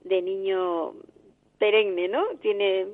[0.06, 0.94] de niño
[1.60, 2.24] perenne, ¿no?
[2.42, 2.88] Tiene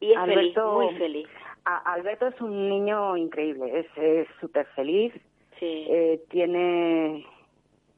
[0.00, 1.28] y es feliz, Alberto- muy feliz.
[1.64, 5.12] A- Alberto es un niño increíble, es es súper feliz,
[5.58, 5.86] Sí.
[5.88, 7.24] eh, tiene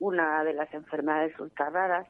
[0.01, 2.07] una de las enfermedades ultra raras,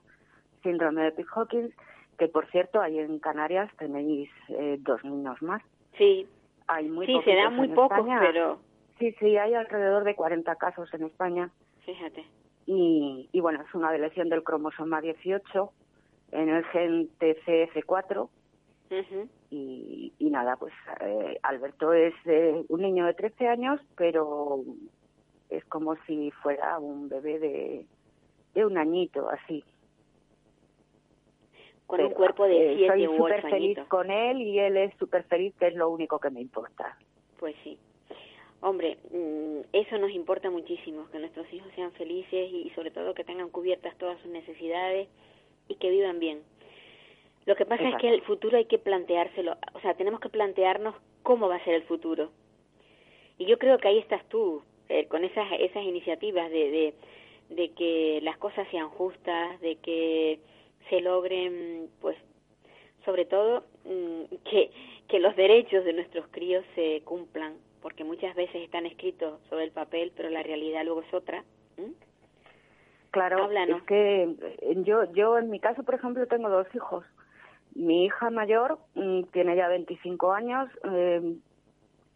[0.62, 1.72] síndrome de Pitt-Hawkins,
[2.18, 5.62] que por cierto, ahí en Canarias tenéis eh, dos niños más.
[5.98, 6.26] sí,
[6.68, 8.58] Hay muy sí, se dan muy pocos, pero
[8.98, 11.50] Sí, sí, hay alrededor de 40 casos en España.
[11.84, 12.24] fíjate.
[12.66, 15.70] y, y bueno, es una lesión del cromosoma 18
[16.32, 18.28] en el gen TCF4
[18.90, 19.28] Ujú.
[19.50, 24.64] y, y nada, pues eh, Alberto es eh, un niño de 13 años, pero
[25.50, 27.86] es como si fuera un bebé de,
[28.54, 29.64] de un añito, así.
[31.86, 33.86] Con un cuerpo de eh, siete Soy súper feliz añitos.
[33.88, 36.98] con él y él es súper feliz, que es lo único que me importa.
[37.38, 37.78] Pues sí.
[38.60, 43.22] Hombre, mm, eso nos importa muchísimo, que nuestros hijos sean felices y sobre todo que
[43.22, 45.08] tengan cubiertas todas sus necesidades
[45.68, 46.42] y que vivan bien.
[47.44, 48.06] Lo que pasa Exacto.
[48.06, 51.64] es que el futuro hay que planteárselo, o sea, tenemos que plantearnos cómo va a
[51.64, 52.30] ser el futuro.
[53.38, 56.94] Y yo creo que ahí estás tú, eh, con esas, esas iniciativas de, de,
[57.54, 60.40] de que las cosas sean justas, de que
[60.88, 62.16] se logren, pues,
[63.04, 64.70] sobre todo, mm, que,
[65.08, 69.70] que los derechos de nuestros críos se cumplan, porque muchas veces están escritos sobre el
[69.70, 71.44] papel, pero la realidad luego es otra.
[71.76, 71.92] ¿m?
[73.10, 73.78] Claro, Háblanos.
[73.78, 77.04] es que eh, yo, yo en mi caso, por ejemplo, tengo dos hijos.
[77.74, 80.68] Mi hija mayor mm, tiene ya 25 años.
[80.92, 81.36] eh,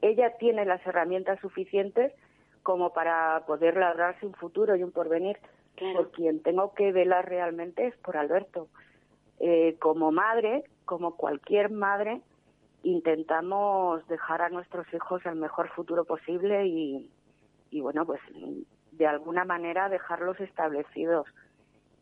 [0.02, 2.12] ella tiene las herramientas suficientes
[2.62, 5.38] como para poder labrarse un futuro y un porvenir.
[5.76, 5.96] Claro.
[5.96, 8.68] Por quien tengo que velar realmente es por Alberto.
[9.38, 12.20] Eh, como madre, como cualquier madre,
[12.82, 17.10] intentamos dejar a nuestros hijos el mejor futuro posible y,
[17.70, 18.20] y bueno, pues
[18.92, 21.26] de alguna manera dejarlos establecidos.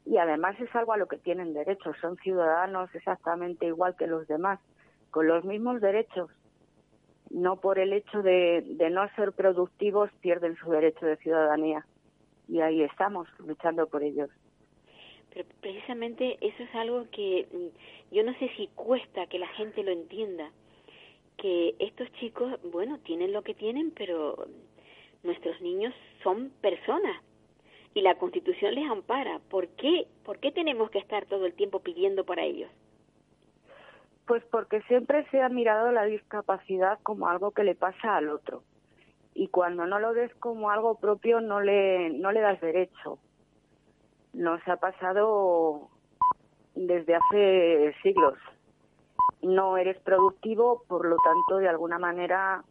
[0.04, 4.26] Y además es algo a lo que tienen derecho, son ciudadanos exactamente igual que los
[4.26, 4.58] demás,
[5.10, 6.30] con los mismos derechos.
[7.30, 11.86] No por el hecho de, de no ser productivos pierden su derecho de ciudadanía.
[12.48, 14.30] Y ahí estamos, luchando por ellos.
[15.32, 19.82] Pero precisamente eso es algo que mm, yo no sé si cuesta que la gente
[19.82, 20.50] lo entienda,
[21.36, 24.46] que estos chicos, bueno, tienen lo que tienen, pero
[25.22, 27.22] nuestros niños son personas
[27.94, 29.40] y la Constitución les ampara.
[29.50, 32.70] ¿Por qué, ¿Por qué tenemos que estar todo el tiempo pidiendo para ellos?
[34.28, 38.62] Pues porque siempre se ha mirado la discapacidad como algo que le pasa al otro.
[39.32, 43.18] Y cuando no lo ves como algo propio, no le, no le das derecho.
[44.34, 45.88] Nos ha pasado
[46.74, 48.38] desde hace siglos.
[49.40, 52.62] No eres productivo, por lo tanto, de alguna manera,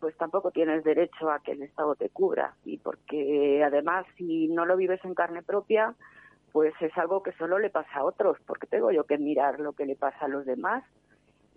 [0.00, 2.54] pues tampoco tienes derecho a que el Estado te cubra.
[2.64, 5.94] Y porque además, si no lo vives en carne propia,
[6.54, 9.72] pues es algo que solo le pasa a otros, porque tengo yo que mirar lo
[9.72, 10.84] que le pasa a los demás.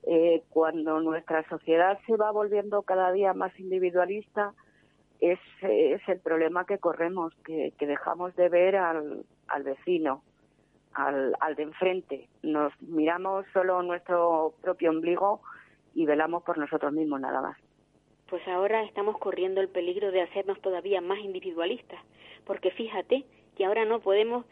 [0.07, 4.55] Eh, cuando nuestra sociedad se va volviendo cada día más individualista,
[5.19, 10.23] es, es el problema que corremos, que, dejamos de ver al, al vecino,
[10.93, 12.27] al, al de enfrente.
[12.41, 15.41] Nos miramos solo nuestro propio ombligo
[15.93, 17.57] y velamos por nosotros mismos nada más.
[18.31, 21.99] Pues ahora estamos corriendo el peligro de hacernos todavía más individualistas,
[22.47, 24.43] porque fíjate que ahora no podemos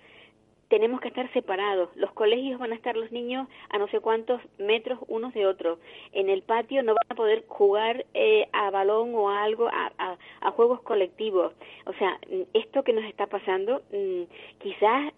[0.69, 1.89] tenemos que estar separados.
[1.95, 5.79] Los colegios van a estar los niños a no sé cuántos metros unos de otros.
[6.11, 10.17] En el patio no van a poder jugar eh, a balón o a algo, a,
[10.41, 11.53] a, juegos colectivos.
[11.85, 12.19] O sea,
[12.53, 14.23] esto que nos está pasando mm,
[14.59, 15.13] quizás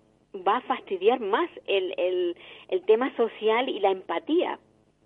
[0.47, 2.35] va a fastidiar más el, el,
[2.69, 4.59] el tema social y la empatía.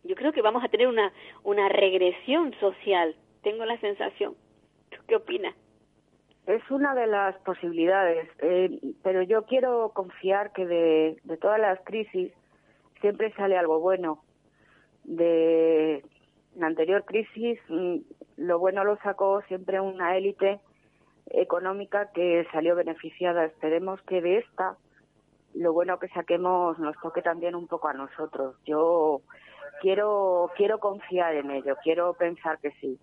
[0.04, 3.16] Yo creo que vamos a tener una, una regresión social.
[3.44, 4.36] Tengo la sensación.
[4.90, 5.56] ¿Tú qué opinas?
[6.52, 12.34] Es una de las posibilidades, eh, pero yo quiero confiar que de, todas las crisis
[13.00, 14.22] siempre sale algo bueno.
[15.06, 16.04] De
[16.58, 18.00] la anterior crisis, mm,
[18.36, 20.60] lo bueno lo sacó siempre una élite
[21.30, 23.46] económica que salió beneficiada.
[23.46, 24.76] Esperemos que de esta,
[25.54, 28.58] lo bueno que saquemos nos toque también un poco a nosotros.
[28.66, 29.22] Yo
[29.80, 33.00] quiero, quiero confiar en ello, quiero pensar que sí.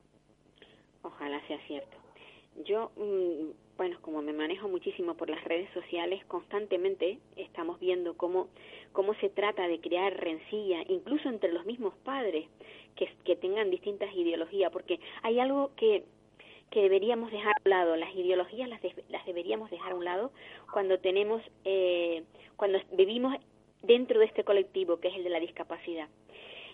[1.01, 2.08] Ojalá sea cierto.
[2.65, 8.49] Yo, mm, bueno, como me manejo muchísimo por las redes sociales, constantemente estamos viendo cómo,
[8.93, 12.47] cómo se trata de crear rencilla, incluso entre los mismos padres
[12.97, 16.05] que, que tengan distintas ideologías, porque hay algo que,
[16.71, 20.33] que deberíamos dejar a un lado, las ideologías las, las deberíamos dejar a un lado
[20.73, 22.25] cuando tenemos, eh,
[22.57, 23.37] cuando vivimos
[23.83, 26.09] dentro de este colectivo que es el de la discapacidad.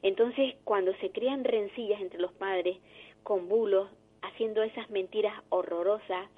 [0.02, 2.78] Entonces, cuando se crean rencillas entre los padres
[3.22, 3.88] con bulos,
[4.26, 6.28] haciendo esas mentiras horrorosas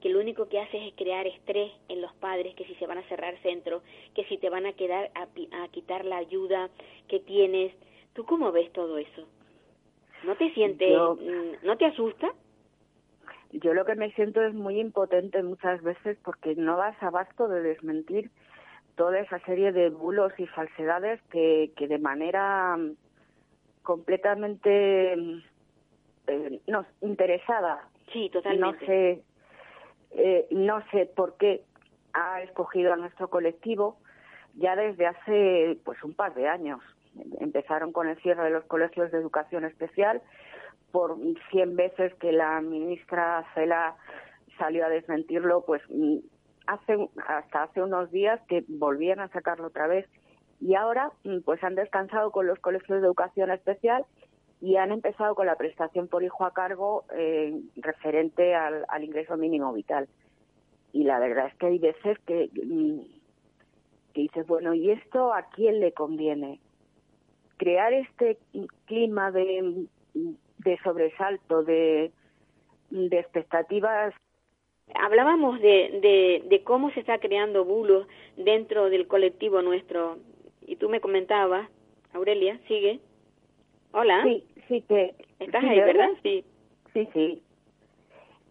[0.00, 2.98] que lo único que hace es crear estrés en los padres, que si se van
[2.98, 3.82] a cerrar centros,
[4.14, 6.68] que si te van a quedar a, quitar la ayuda
[7.08, 7.72] que tienes.
[8.12, 9.26] ¿Tú cómo ves todo eso?
[10.24, 12.32] ¿No te sientes, mm, no te asusta?
[13.52, 17.62] Yo lo que me siento es muy impotente muchas veces porque no das abasto de
[17.62, 18.30] desmentir
[18.96, 22.96] toda esa serie de bulos y falsedades que, que de manera mm,
[23.82, 25.42] completamente mm,
[26.26, 27.88] eh, no, interesada.
[28.12, 28.80] Sí, totalmente.
[28.80, 29.22] No sé,
[30.12, 31.62] eh, no sé por qué
[32.12, 33.98] ha escogido a nuestro colectivo
[34.54, 36.80] ya desde hace pues un par de años.
[37.40, 40.22] Empezaron con el cierre de los colegios de educación especial
[40.92, 41.16] por
[41.50, 43.96] cien veces que la ministra Cela
[44.58, 45.82] salió a desmentirlo, pues
[46.66, 50.08] hace hasta hace unos días que volvían a sacarlo otra vez
[50.60, 51.12] y ahora
[51.44, 54.04] pues han descansado con los colegios de educación especial
[54.60, 59.72] y han empezado con la prestación por hijo a cargo eh, referente al, ingreso mínimo
[59.72, 60.08] vital.
[60.92, 63.00] Y la verdad es que hay veces que, mm,
[64.14, 66.60] que dices, bueno, ¿y esto a quién le conviene?
[67.58, 68.38] Crear este
[68.86, 72.12] clima de, de sobresalto, de,
[72.90, 74.14] de expectativas
[74.94, 80.18] Hablábamos de, de, de, cómo se está creando bulos dentro del colectivo nuestro.
[80.64, 81.68] Y tú me comentabas,
[82.12, 83.00] Aurelia, sigue.
[83.98, 84.22] Hola.
[84.24, 85.14] Sí, sí, que...
[85.38, 86.10] ¿Estás ahí, verdad?
[86.22, 86.44] Sí.
[86.92, 87.42] Sí, sí.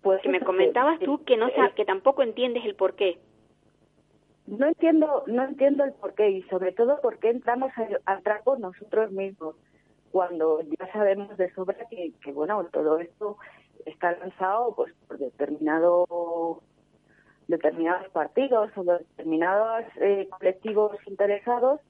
[0.01, 3.19] Pues que me comentabas tú que no que tampoco entiendes el por qué.
[4.47, 7.71] No entiendo, no entiendo el por qué y sobre todo por qué entramos
[8.05, 9.55] al trapo nosotros mismos
[10.11, 13.37] cuando ya sabemos de sobra que, que bueno todo esto
[13.85, 16.61] está lanzado pues por determinado
[17.47, 21.81] determinados partidos o determinados eh, colectivos interesados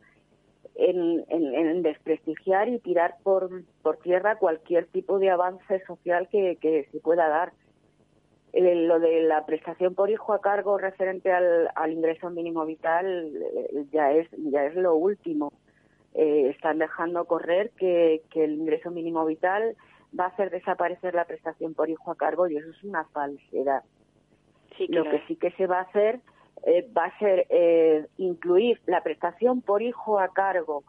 [0.75, 6.99] en, desprestigiar y tirar por, por tierra cualquier tipo de avance social que, que se
[6.99, 7.53] pueda dar.
[8.53, 13.85] lo de la prestación por hijo a cargo referente al, al ingreso mínimo vital eh,
[13.91, 15.53] ya es ya es lo último.
[16.13, 19.75] Eh, están dejando correr que, que el ingreso mínimo vital
[20.17, 23.83] va a hacer desaparecer la prestación por hijo a cargo y eso es una falsedad.
[24.89, 26.19] Lo que sí que se va a hacer
[26.63, 30.83] eh, va a ser eh, incluir la prestación por hijo a cargo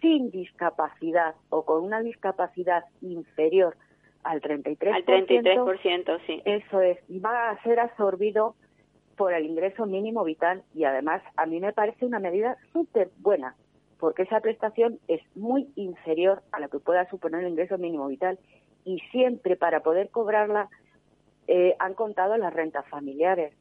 [0.00, 3.76] sin discapacidad o con una discapacidad inferior
[4.24, 4.94] al 33%.
[4.94, 6.42] Al 33%, sí.
[6.44, 8.54] Eso es, va a ser absorbido
[9.16, 13.54] por el ingreso mínimo vital y además a mí me parece una medida súper buena
[14.02, 18.36] porque esa prestación es muy inferior a lo que pueda suponer el ingreso mínimo vital
[18.84, 20.68] y siempre para poder cobrarla
[21.46, 23.54] eh, han contado las rentas familiares.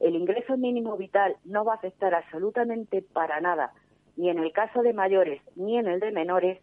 [0.00, 3.72] El ingreso mínimo vital no va a afectar absolutamente para nada,
[4.16, 6.60] ni en el caso de mayores ni en el de menores,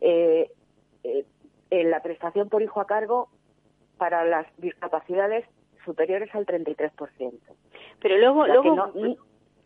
[0.00, 0.50] eh,
[1.04, 1.24] eh,
[1.70, 3.28] en la prestación por hijo a cargo
[3.98, 5.44] para las discapacidades
[5.84, 7.38] superiores al 33%.
[8.00, 8.92] Pero luego, luego no,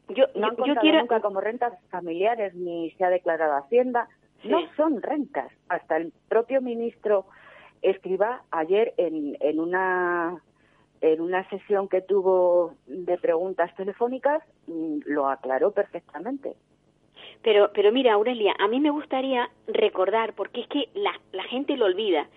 [0.09, 4.09] yo, no han yo quiero nunca como rentas familiares ni se ha declarado Hacienda.
[4.45, 5.53] No son rentas.
[5.69, 7.27] Hasta el propio ministro
[7.81, 10.41] Escriba ayer en, en una
[11.03, 16.55] en una sesión que tuvo de preguntas telefónicas mm, lo aclaró perfectamente.
[17.43, 21.77] Pero, pero mira, Aurelia, a mí me gustaría recordar, porque es que la, la gente
[21.77, 22.29] lo olvida,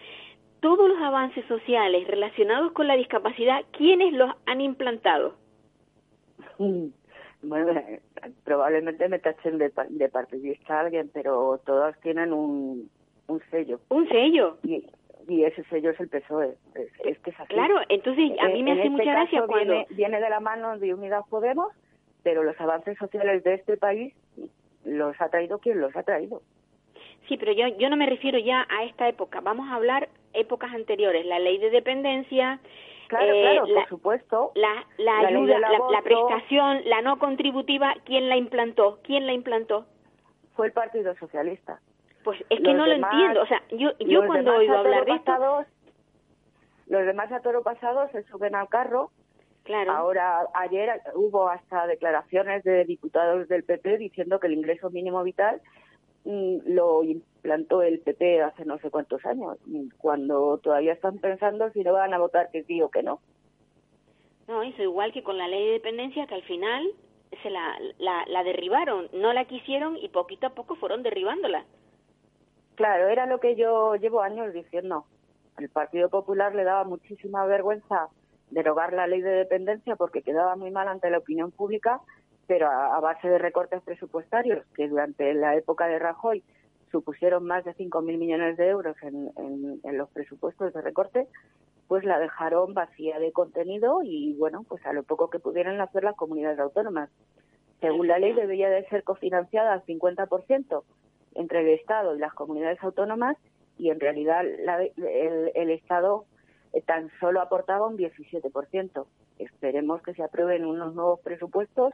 [0.61, 5.35] todos los avances sociales relacionados con la discapacidad, ¿quiénes los han implantado?
[7.47, 8.01] Bueno, eh,
[8.43, 12.89] probablemente me tachen de, de partidista alguien, pero todos tienen un,
[13.27, 13.79] un sello.
[13.89, 14.57] ¿Un sello?
[14.63, 14.83] Y,
[15.27, 16.55] y ese sello es el PSOE.
[17.03, 17.53] Es, que es así.
[17.53, 19.73] Claro, entonces a mí me hace este mucha gracia cuando...
[19.73, 21.71] Viene, viene de la mano de Unidas Podemos,
[22.23, 24.13] pero los avances sociales de este país
[24.83, 26.41] los ha traído quien los ha traído.
[27.27, 29.41] Sí, pero yo, yo no me refiero ya a esta época.
[29.41, 31.25] Vamos a hablar épocas anteriores.
[31.25, 32.59] La ley de dependencia,
[33.07, 34.51] Claro, eh, claro, la, por supuesto.
[34.55, 38.99] La, la, La ayuda, la, prestación, la no contributiva, ¿quién la implantó?
[39.03, 39.85] ¿Quién la implantó?
[40.55, 41.79] Fue el Partido Socialista.
[42.25, 43.41] Pues es que Los no demás- lo entiendo.
[43.43, 45.67] O sea, yo, yo cuando oigo hablar de esto, pasados-
[46.87, 49.11] los demás a toro pasado se suben al carro.
[49.63, 55.23] claro, Ahora, ayer hubo hasta declaraciones de diputados del PP diciendo que el ingreso mínimo
[55.23, 55.61] vital
[56.25, 59.57] mm, lo implantó el PP hace no sé cuántos años,
[59.99, 63.19] cuando todavía están pensando si no van a votar que sí o que no.
[64.47, 66.83] no, eso igual que con la ley de dependencia, que al final
[67.43, 71.65] se la, la, la derribaron, no la quisieron y poquito a poco fueron derribándola.
[72.75, 75.05] Claro, era lo que yo llevo años diciendo.
[75.57, 78.09] El Partido Popular le daba muchísima vergüenza
[78.51, 82.01] derogar la ley de dependencia porque quedaba muy mal ante la opinión pública,
[82.47, 86.43] pero a, base de recortes presupuestarios que durante la época de Rajoy
[86.91, 91.27] supusieron más de 5.000 millones de euros en los presupuestos de recorte,
[91.87, 96.03] pues la dejaron vacía de contenido y, bueno, pues a lo poco que pudieran hacer
[96.03, 97.09] las comunidades autónomas.
[97.79, 100.83] Según la ley, debía de ser cofinanciada al 50%
[101.35, 103.37] entre el Estado y las comunidades autónomas
[103.77, 106.25] y en realidad la- el, el Estado
[106.73, 109.05] eh, tan solo aportaba un 17%.
[109.39, 111.93] Esperemos que se aprueben unos nuevos presupuestos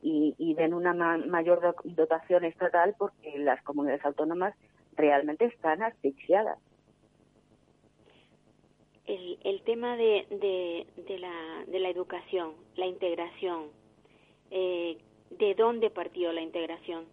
[0.00, 4.54] y, y den una ma- mayor do- dotación estatal porque las comunidades autónomas
[4.96, 6.58] realmente están asfixiadas.
[9.06, 13.66] El, el tema de, de, de, la, de la educación, la integración,
[14.50, 14.98] eh,
[15.30, 17.06] ¿de dónde partió la integración?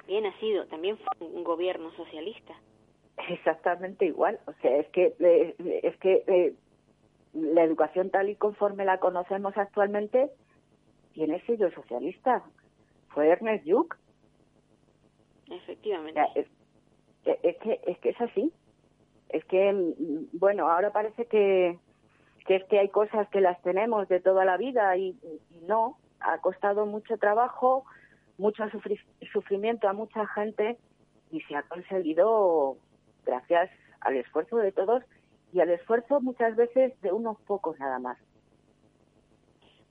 [0.00, 2.54] También ha sido, también fue un gobierno socialista.
[3.28, 4.40] Exactamente igual.
[4.46, 6.54] O sea, es que eh, es que eh,
[7.34, 10.30] la educación tal y conforme la conocemos actualmente
[11.12, 12.42] tiene sello socialista.
[13.08, 13.94] Fue Ernest Lluch.
[15.50, 16.14] O Efectivamente.
[16.14, 16.48] sea, es,
[17.42, 18.52] es que es que es así.
[19.28, 21.78] Es que mm, bueno, ahora parece que
[22.46, 25.10] que es que hay cosas que las tenemos de toda la vida y,
[25.50, 25.98] y no.
[26.20, 27.84] Ha costado mucho trabajo,
[28.40, 29.00] mucho sufri-
[29.32, 30.78] sufrimiento a mucha gente
[31.30, 32.76] y se ha conseguido
[33.24, 33.70] gracias
[34.00, 35.04] al esfuerzo de todos
[35.52, 38.18] y al esfuerzo muchas veces de unos pocos nada más.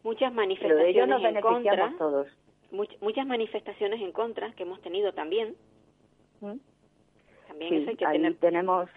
[0.03, 2.27] Muchas Pero de ello manifestaciones nos en contra, todos.
[2.71, 5.55] much- muchas manifestaciones en contra que hemos tenido también.
[6.41, 6.53] ¿Mm?
[7.47, 8.35] También Sí, eso hay que ahí tener.
[8.37, 8.89] tenemos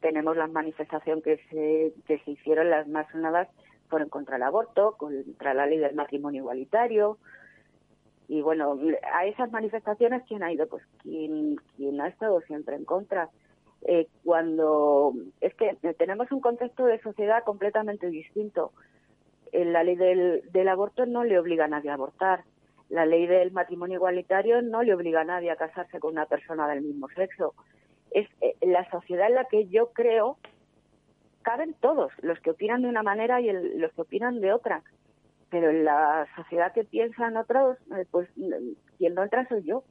[0.00, 3.48] tenemos las manifestaciones que se que se hicieron las más sonadas
[3.88, 7.18] fueron contra el aborto, contra la ley del matrimonio igualitario
[8.28, 8.78] y bueno
[9.12, 13.28] a esas manifestaciones quién ha ido pues quien quien ha estado siempre en contra
[13.82, 18.72] Eh, cuando es que tenemos un contexto de sociedad completamente distinto.
[19.52, 22.42] La ley del, del aborto no le obliga a nadie a abortar.
[22.90, 26.66] La ley del matrimonio igualitario no le obliga a nadie a casarse con una persona
[26.66, 27.54] del mismo sexo.
[28.10, 30.38] Es eh, la sociedad en la que yo creo
[31.42, 34.82] caben todos, los que opinan de una manera y el- los que opinan de otra.
[35.50, 38.28] Pero en la sociedad que piensan otros, eh, pues
[38.98, 39.82] quien no entra soy yo.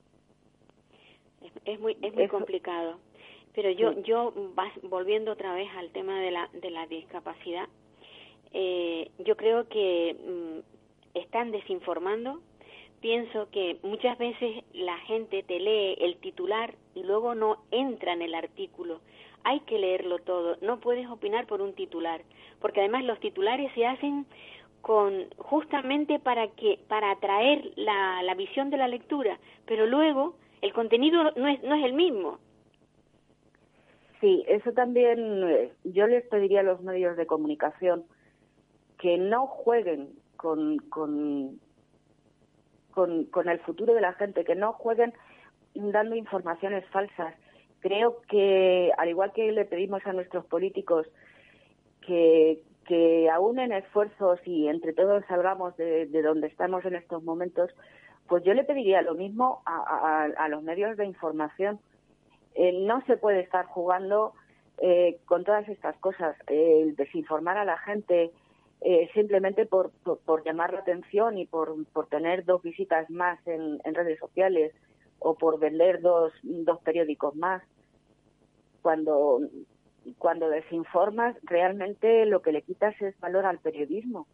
[1.42, 3.00] Es, es muy es muy Eso- complicado.
[3.54, 4.04] Pero yo Sí.
[4.04, 7.68] yo vas- volviendo otra vez al tema de la de la discapacidad,
[8.54, 12.40] eh, yo creo que mm, están desinformando.
[13.02, 18.22] Pienso que muchas veces la gente te lee el titular y luego no entra en
[18.22, 19.00] el artículo.
[19.44, 22.22] hay que leerlo todo, no puedes opinar por un titular,
[22.60, 24.26] porque además los titulares se hacen
[24.88, 30.72] con justamente para que para atraer la, la visión de la lectura, pero luego el
[30.72, 32.40] contenido no es no es el mismo.
[34.22, 38.06] Sí, eso también eh, yo les pediría a los medios de comunicación
[38.98, 41.60] que no jueguen con, con,
[42.92, 45.14] con, con el futuro de la gente, que no jueguen
[45.76, 47.36] dando informaciones falsas.
[47.82, 51.06] Creo que, al igual que le pedimos a nuestros políticos
[52.02, 57.70] que, que en esfuerzos y entre todos salgamos de, de, donde estamos en estos momentos,
[58.28, 61.80] pues yo le pediría lo mismo a, a, los medios de información
[62.56, 64.34] eh, no se puede estar jugando
[64.80, 68.32] eh, con todas estas cosas, el desinformar a la gente
[68.82, 69.92] eh, simplemente por,
[70.26, 74.74] por, llamar la atención y por, por tener dos visitas más en, en, redes sociales
[75.20, 77.64] o por vender dos, dos periódicos más.
[78.82, 79.40] Cuando,
[80.18, 84.28] cuando desinformas, realmente lo que le quitas es valor al periodismo.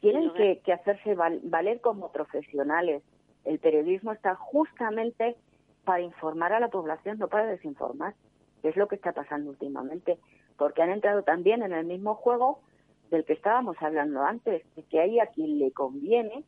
[0.00, 3.02] Tienen que, que hacerse valer como profesionales.
[3.44, 5.36] El periodismo está justamente
[5.84, 8.14] para informar a la población, no para desinformar,
[8.60, 10.18] que es lo que está pasando últimamente,
[10.56, 12.60] porque han entrado también en el mismo juego
[13.10, 16.44] del que estábamos hablando antes, de que hay a quien le conviene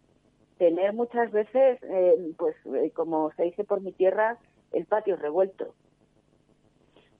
[0.59, 4.38] tener muchas veces, eh, pues eh, como se dice por mi tierra,
[4.72, 5.74] el patio revuelto.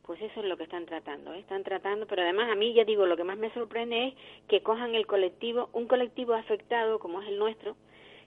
[0.07, 1.39] Pues eso es lo que están tratando, ¿eh?
[1.39, 4.15] están tratando, pero además a mí ya digo, lo que más me sorprende es
[4.49, 7.75] que cojan el colectivo, un colectivo afectado como es el nuestro,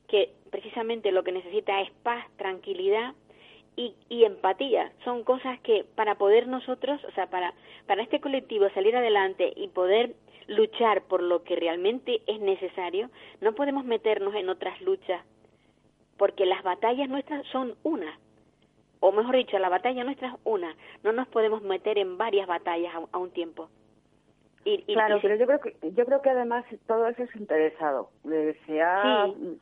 [0.07, 3.13] que precisamente lo que necesita es paz, tranquilidad,
[3.75, 4.91] y, y, empatía.
[5.03, 7.53] Son cosas que para poder nosotros, o sea, para,
[7.85, 10.15] para este colectivo salir adelante y poder
[10.47, 15.23] luchar por lo que realmente es necesario, no podemos meternos en otras luchas,
[16.17, 18.17] porque las batallas nuestras son una.
[18.99, 20.75] O mejor dicho, la batalla nuestra es una.
[21.03, 23.69] No nos podemos meter en varias batallas a, a un tiempo.
[24.65, 27.35] Y, y, claro, y pero yo creo que yo creo que además todo eso es
[27.35, 28.09] interesado.
[28.29, 29.59] Eh, se ha sí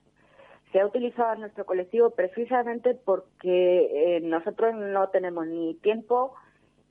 [0.76, 6.36] se ha utilizado a nuestro colectivo precisamente porque eh, nosotros no tenemos ni tiempo,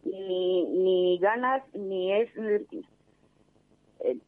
[0.04, 2.64] ni, ni ganas, ni es eh,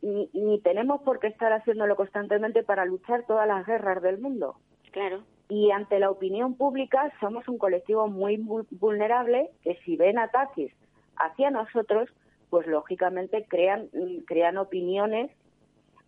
[0.03, 4.57] ni, ni, tenemos por qué estar haciéndolo constantemente para luchar todas las guerras del mundo.
[4.91, 5.23] Claro.
[5.49, 8.37] Y ante la opinión pública somos un colectivo muy
[8.71, 10.73] vulnerable que si ven ataques
[11.17, 12.09] hacia nosotros,
[12.51, 13.89] pues lógicamente crean,
[14.27, 15.31] crean opiniones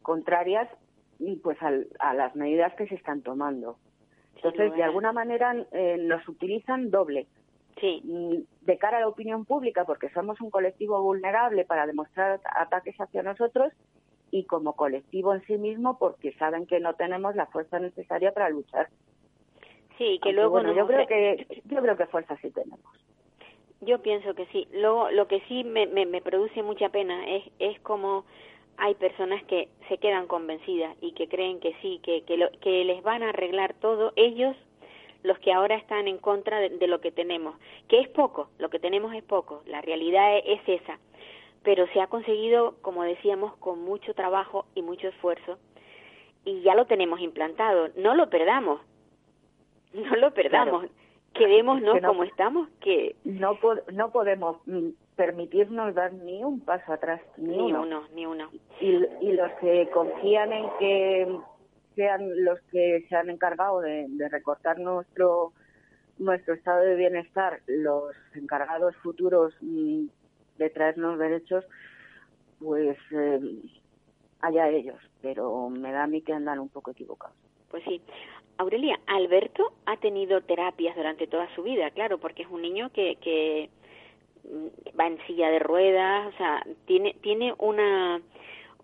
[0.02, 0.68] contrarias
[1.42, 3.76] pues a las medidas que se están tomando.
[4.36, 7.26] Entonces, de alguna manera eh, nos utilizan doble.
[7.80, 8.02] Sí.
[8.04, 12.96] Mm, de cara a la opinión pública, porque somos un colectivo vulnerable para demostrar ataques
[13.00, 13.72] hacia nosotros,
[14.30, 18.50] y como colectivo en sí mismo, porque saben que no tenemos la fuerza necesaria para
[18.50, 18.88] luchar.
[19.98, 22.80] Sí, que luego bueno, yo creo que yo creo que fuerza sí tenemos.
[23.80, 24.66] Yo pienso que sí.
[24.72, 28.24] Luego, lo que sí me, me, me produce mucha pena es es como
[28.78, 32.84] hay personas que se quedan convencidas y que creen que sí, que, que, lo, que
[32.84, 34.56] les van a arreglar todo ellos,
[35.24, 37.56] los que ahora están en contra de, de, lo que tenemos,
[37.88, 41.00] que es poco, lo que tenemos es poco, la realidad es, es esa,
[41.64, 45.58] pero se ha conseguido, como decíamos, con mucho trabajo y mucho esfuerzo
[46.44, 48.80] y ya lo tenemos implantado, no lo perdamos,
[49.92, 50.80] no lo perdamos.
[50.80, 53.58] Claro quedémonos que no, como estamos, que no
[53.92, 57.82] no podemos mm, permitirnos dar ni un paso atrás, ni, ni uno.
[57.82, 58.02] uno.
[58.14, 58.50] ni uno.
[58.80, 61.38] Y, y los que confían en que
[61.94, 65.52] sean los que se han encargado de, de recortar nuestro
[66.18, 70.06] nuestro estado de bienestar, los encargados futuros mm,
[70.58, 71.64] de traernos derechos,
[72.58, 73.40] pues eh,
[74.40, 77.36] allá ellos, pero me da a mí que andan un poco equivocados.
[77.70, 78.02] Pues sí.
[78.58, 83.16] Aurelia, Alberto ha tenido terapias durante toda su vida, claro, porque es un niño que,
[83.16, 83.70] que
[84.98, 88.20] va en silla de ruedas, o sea, tiene, tiene una,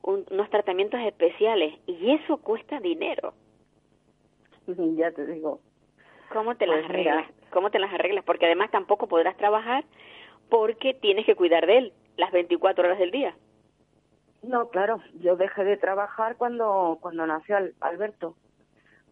[0.03, 3.35] un, unos tratamientos especiales y eso cuesta dinero.
[4.67, 5.61] Ya te digo.
[6.33, 7.27] ¿Cómo te pues las arreglas?
[7.27, 7.51] Mira.
[7.51, 8.25] ¿Cómo te las arreglas?
[8.25, 9.85] Porque además tampoco podrás trabajar
[10.49, 13.35] porque tienes que cuidar de él las 24 horas del día.
[14.43, 18.37] No, claro, yo dejé de trabajar cuando cuando nació Alberto.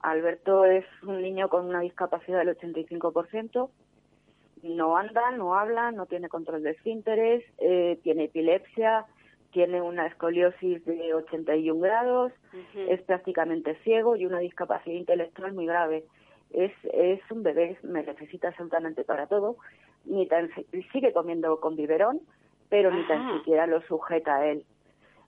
[0.03, 3.71] Alberto es un niño con una discapacidad del 85%,
[4.63, 9.07] no anda, no habla, no tiene control de esfínteres, eh, tiene epilepsia,
[9.53, 12.87] tiene una escoliosis de 81 grados, uh -huh.
[12.89, 16.05] es prácticamente ciego y una discapacidad intelectual muy grave.
[16.51, 19.57] Es, es un bebé, me necesita absolutamente para todo,
[20.05, 20.51] ni tan,
[20.93, 22.21] sigue comiendo con biberón,
[22.69, 22.99] pero Ajá.
[22.99, 24.65] ni tan siquiera lo sujeta a él.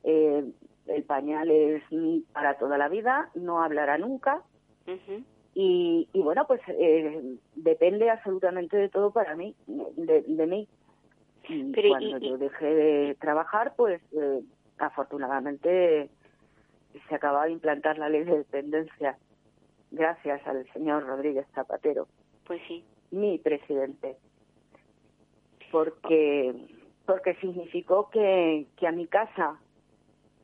[0.05, 0.45] Eh,
[0.87, 1.83] el pañal es
[2.33, 4.43] para toda la vida, no hablará nunca,
[4.87, 5.25] Uh -huh.
[5.55, 10.69] y, y, bueno, pues eh, depende absolutamente de todo para mí, de, de mí.
[11.49, 14.41] Y cuando yo dejé de trabajar, pues eh,
[14.79, 16.09] afortunadamente
[17.09, 19.19] se acababa de implantar la ley de dependencia
[19.91, 22.09] gracias al señor Rodríguez Zapatero.
[22.47, 22.85] Pues sí.
[23.11, 24.17] Mi presidente.
[25.71, 26.55] Porque,
[27.07, 29.59] porque significó que, que a mi casa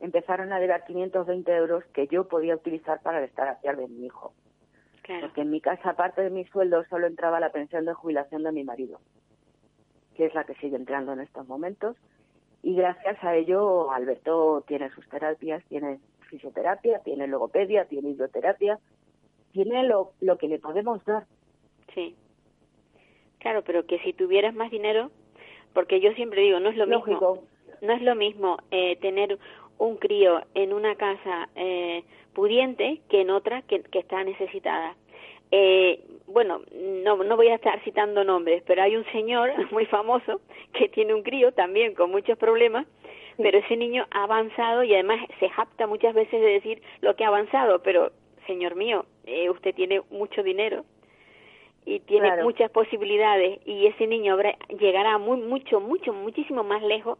[0.01, 4.33] empezaron a llegar 520 euros que yo podía utilizar para el estar de mi hijo.
[5.19, 8.51] Porque en mi casa, aparte de mi sueldo, solo entraba la pensión de jubilación de
[8.51, 8.99] mi marido,
[10.15, 11.97] que es la que sigue entrando en estos momentos.
[12.63, 15.99] Y gracias a ello, Alberto tiene sus terapias, tiene
[16.29, 18.79] fisioterapia, tiene logopedia, tiene hidroterapia,
[19.51, 21.25] tiene lo, lo que le podemos dar.
[21.93, 22.15] Sí.
[23.39, 25.11] Claro, pero que si tuvieras más dinero,
[25.73, 27.43] porque yo siempre digo, no es lo mismo,
[27.81, 29.39] no es lo mismo eh, tener
[29.81, 32.03] un crío en una casa eh,
[32.33, 34.95] pudiente que en otra que, que está necesitada.
[35.49, 36.61] Eh, bueno,
[37.03, 40.39] no, no voy a estar citando nombres, pero hay un señor muy famoso
[40.73, 42.85] que tiene un crío también con muchos problemas,
[43.37, 47.23] pero ese niño ha avanzado y además se japta muchas veces de decir lo que
[47.23, 48.11] ha avanzado, pero
[48.45, 50.85] señor mío, eh, usted tiene mucho dinero
[51.85, 54.37] y tiene muchas posibilidades y ese niño
[54.79, 57.17] llegará muy mucho mucho muchísimo más lejos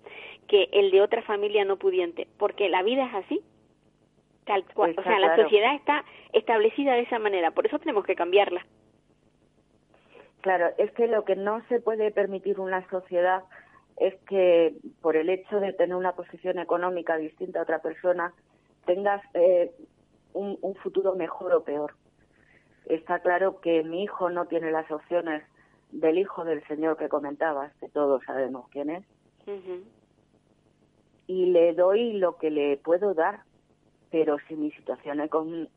[0.48, 3.42] que el de otra familia no pudiente porque la vida es así
[4.46, 4.96] tal cual.
[4.98, 8.66] O sea la sociedad está establecida de esa manera por eso tenemos que cambiarla.
[10.42, 13.44] Claro es que lo que no se puede permitir una sociedad
[13.98, 18.34] es que por el hecho de tener una posición económica distinta a otra persona
[18.86, 19.72] tengas eh,
[20.34, 21.94] un, un futuro mejor o peor
[22.86, 25.44] está claro que mi hijo no tiene las opciones
[25.92, 29.04] del hijo del señor que comentabas, que todos sabemos quién es,
[31.28, 33.42] y le doy lo que le puedo dar,
[34.10, 35.22] pero si mi situación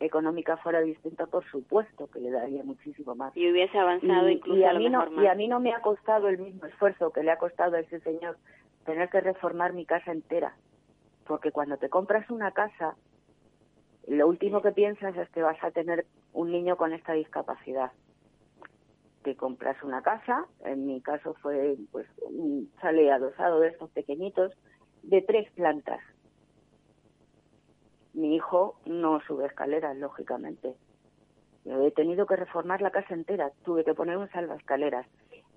[0.00, 3.36] económica fuera distinta, por supuesto que le daría muchísimo más.
[3.36, 6.28] Y hubiese avanzado incluso y a, mí no, Y a mí no me ha costado
[6.28, 8.36] el mismo esfuerzo que le ha costado a ese señor
[8.84, 10.55] tener que reformar mi casa entera,
[11.26, 12.96] porque cuando te compras una casa,
[14.07, 17.92] lo último que piensas es que vas a tener un niño con esta discapacidad.
[19.22, 24.52] Te compras una casa, en mi caso fue pues un chale adosado de estos pequeñitos,
[25.02, 26.00] de tres plantas.
[28.12, 30.74] Mi hijo no sube escaleras, lógicamente.
[31.64, 35.07] Yo he tenido que reformar la casa entera, tuve que poner un salvaescaleras.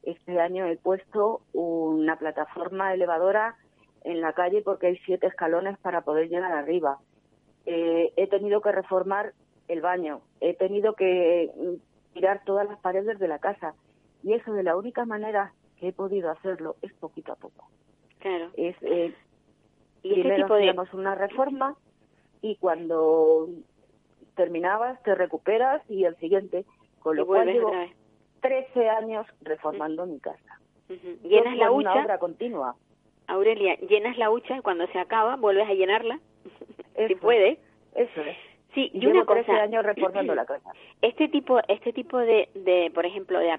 [0.03, 3.57] Este año he puesto una plataforma elevadora
[4.05, 6.99] en la calle porque hay siete escalones para poder llegar arriba
[7.67, 9.33] eh, he tenido que reformar
[9.67, 13.75] el baño, he tenido que mm, tirar todas las paredes de la casa.
[14.23, 17.69] Y eso de la única manera que he podido hacerlo es poquito a poco.
[18.19, 18.51] Claro.
[18.55, 19.13] Es, eh,
[20.01, 21.75] ¿Y primero hacíamos una reforma
[22.41, 23.49] y cuando
[24.35, 26.63] terminabas te recuperas y el siguiente,
[26.99, 27.73] con lo cual llevo
[28.39, 30.61] 13 años reformando mi casa.
[31.23, 31.91] Llenas la hucha.
[31.91, 32.75] Una obra continua.
[33.27, 36.21] Aurelia, llenas la hucha y cuando se acaba vuelves a llenarla
[37.07, 37.57] si puede.
[37.95, 38.37] Eso es.
[38.73, 39.63] Sí, y, una cosa.
[39.63, 40.45] años la.
[41.01, 43.57] Este tipo, este tipo de, de por ejemplo, de,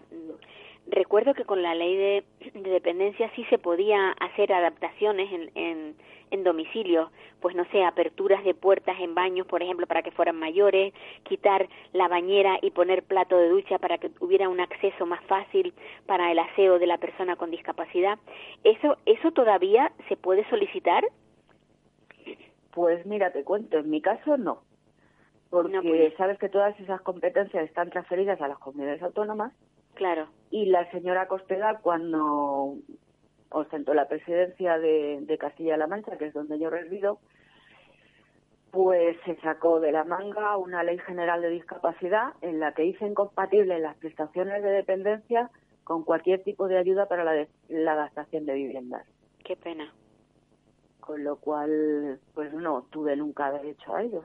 [0.90, 2.24] recuerdo que con la ley de,
[2.54, 5.94] dependencia sí se podía hacer adaptaciones en, en,
[6.30, 7.10] en domicilio,
[7.40, 10.92] pues no sé, aperturas de puertas en baños, por ejemplo, para que fueran mayores,
[11.24, 15.72] quitar la bañera y poner plato de ducha para que hubiera un acceso más fácil
[16.06, 18.18] para el aseo de la persona con discapacidad.
[18.64, 21.04] Eso, eso todavía se puede solicitar.
[22.72, 24.62] Pues mira, te cuento, en mi caso no,
[25.50, 26.14] porque pues.
[26.16, 29.52] sabes que todas esas competencias están transferidas a las comunidades autónomas.
[29.94, 30.28] Claro.
[30.50, 32.76] Y la señora Cospedal, cuando
[33.50, 37.18] ostentó la presidencia de, de Castilla-La Mancha, que es donde yo resido,
[38.70, 43.06] pues se sacó de la manga una ley general de discapacidad en la que hizo
[43.06, 45.50] incompatibles las prestaciones de dependencia
[45.84, 49.06] con cualquier tipo de ayuda para la, la adaptación de viviendas.
[49.42, 49.90] Qué pena
[51.08, 54.24] con lo cual pues no tuve nunca derecho a ello.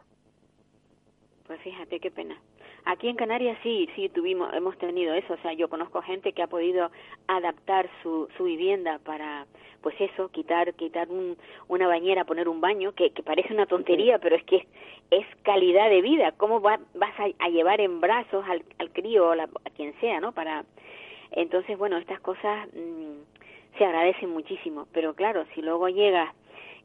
[1.47, 2.37] Pues fíjate qué pena.
[2.83, 6.43] Aquí en Canarias sí, sí tuvimos, hemos tenido eso, o sea, yo conozco gente que
[6.43, 6.91] ha podido
[7.27, 9.47] adaptar su, su vivienda para,
[9.81, 11.37] pues eso, quitar, quitar un,
[11.69, 14.67] una bañera, poner un baño, que, que parece una tontería, pero es que
[15.09, 16.33] es, calidad de vida.
[16.35, 16.81] ¿Cómo vas
[17.17, 20.33] a, llevar en brazos al, al crío o a quien sea, no?
[20.33, 20.65] Para,
[21.31, 26.35] entonces, bueno, estas cosas mm, se agradecen muchísimo, pero claro, si luego llegas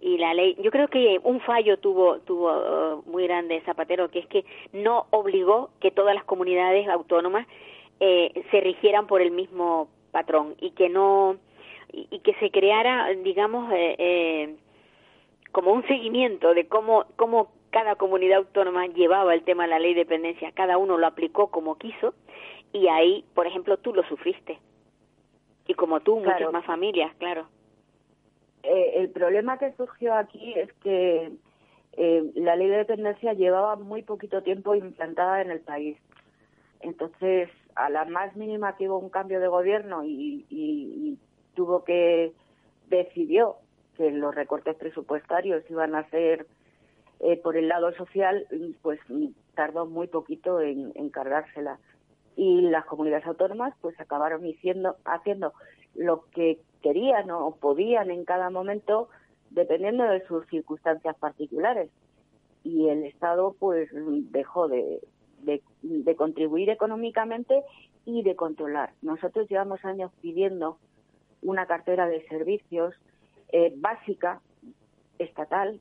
[0.01, 4.20] y la ley yo creo que un fallo tuvo tuvo uh, muy grande Zapatero que
[4.20, 7.46] es que no obligó que todas las comunidades autónomas
[8.01, 11.36] eh, se rigieran por el mismo patrón y que no
[11.92, 14.57] y, que se creara digamos eh, eh,
[15.53, 19.94] como un seguimiento de cómo cómo cada comunidad autónoma llevaba el tema de la ley
[19.94, 22.14] de dependencia cada uno lo aplicó como quiso
[22.72, 24.59] y ahí por ejemplo tú lo sufriste.
[25.66, 27.46] Y como tú muchas más familias claro
[29.12, 31.33] problema que surgió aquí es que
[31.93, 35.97] eh, la ley de dependencia llevaba muy poquito tiempo implantada en el país.
[36.81, 41.19] Entonces, a la más mínima que hubo un cambio de gobierno y, y
[41.55, 42.33] tuvo que
[42.89, 43.57] decidió
[43.97, 46.47] que los recortes presupuestarios iban a ser
[47.21, 48.47] eh, por el lado social,
[48.81, 49.01] pues
[49.55, 51.79] tardó muy poquito en, cargársela.
[52.37, 55.53] Y las comunidades autónomas pues acabaron haciendo, haciendo
[55.99, 59.09] lo que querían o podían en cada momento
[59.51, 61.90] dependiendo de sus circunstancias particulares.
[62.64, 65.01] Y el Estado pues dejó de,
[65.42, 67.62] de, de contribuir económicamente
[68.05, 68.92] y de controlar.
[69.03, 70.78] Nosotros llevamos años pidiendo
[71.42, 72.94] una cartera de servicios
[73.51, 74.40] eh, básica,
[75.18, 75.80] estatal,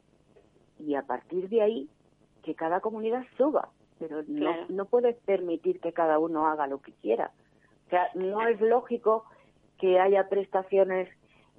[0.79, 1.89] y a partir de ahí
[2.43, 3.69] que cada comunidad suba.
[3.99, 7.31] Pero no, no puedes permitir que cada uno haga lo que quiera.
[7.87, 9.25] O sea, no es lógico
[9.79, 11.09] que haya prestaciones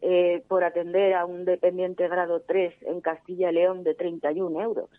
[0.03, 4.91] eh, por atender a un dependiente grado 3 en Castilla y León de 31 euros.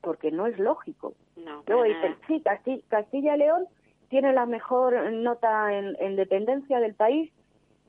[0.00, 1.14] Porque no es lógico.
[1.36, 2.42] No, Luego dicen, sí,
[2.88, 3.66] Castilla, y León
[4.08, 7.32] tiene la mejor nota en dependencia del país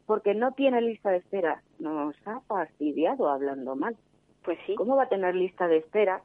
[0.08, 1.62] porque no tiene lista de espera.
[1.78, 3.95] Nos ha fastidiado hablando mal.
[4.43, 4.74] Pues sí.
[4.76, 6.22] ¿Cómo va a tener lista de espera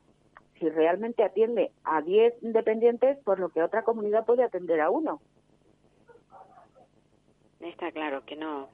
[0.59, 5.20] si realmente atiende a 10 dependientes por lo que otra comunidad puede atender a uno?
[7.62, 8.68] Está claro que no.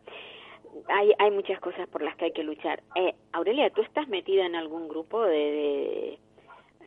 [0.89, 2.83] Hay, hay muchas cosas por las que hay que luchar.
[2.95, 6.19] Eh, Aurelia, ¿tú estás metida en algún grupo de,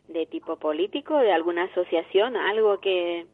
[0.08, 3.26] de, de tipo político, de alguna asociación, algo que...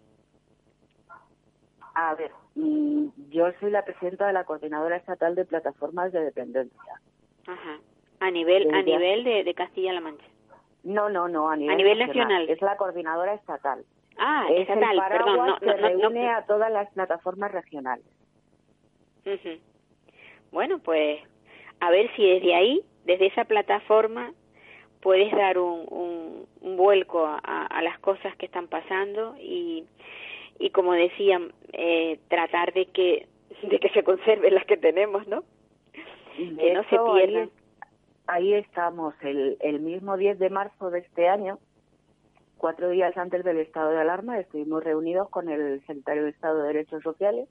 [1.95, 7.01] A ver, Mm, yo soy la presidenta de la Coordinadora Estatal de Plataformas de Dependencia.
[7.47, 7.79] Ajá.
[8.19, 10.27] A nivel, a nivel de, Castilla-La Mancha.
[10.83, 12.49] No, no, no, a nivel, a nivel nacional.
[12.49, 13.85] Es la Coordinadora Estatal.
[14.19, 15.47] Ah, es estatal, el perdón.
[15.47, 18.05] No, que reúne a todas las plataformas regionales.
[20.53, 21.21] Bueno, pues
[21.81, 24.33] a ver si desde ahí, desde esa plataforma,
[25.01, 29.85] puedes dar un, un, un vuelco a, a, las cosas que están pasando y
[30.59, 33.29] y como decían eh, tratar de que
[33.63, 35.45] de que se conserven las que tenemos no
[36.37, 37.51] que no se pierdan.
[38.27, 41.59] ahí, estamos el, el mismo 10 de marzo de este año
[42.57, 46.69] cuatro días antes del estado de alarma estuvimos reunidos con el secretario de Estado de
[46.69, 47.49] Derechos Sociales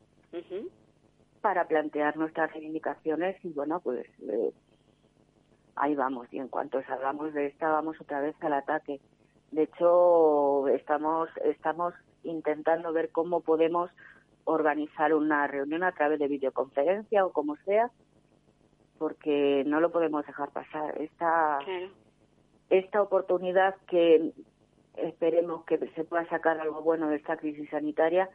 [1.41, 4.51] para plantear nuestras reivindicaciones y bueno pues eh,
[5.75, 6.27] ahí vamos.
[6.31, 8.99] Y en cuanto salgamos de esta vamos otra vez al ataque.
[9.51, 13.89] De hecho estamos estamos intentando ver cómo podemos
[14.47, 17.91] organizar una reunión a través de videoconferencia o como sea,
[18.97, 20.99] porque no lo podemos dejar pasar.
[21.01, 21.59] Esta,
[22.69, 24.31] esta oportunidad que
[24.95, 28.29] esperemos que se pueda sacar algo bueno de esta crisis sanitaria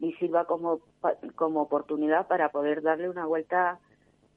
[0.00, 0.80] y sirva como,
[1.36, 3.78] como oportunidad para poder darle una vuelta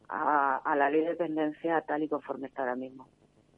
[0.09, 3.07] a, a la ley de dependencia tal y conforme está ahora mismo.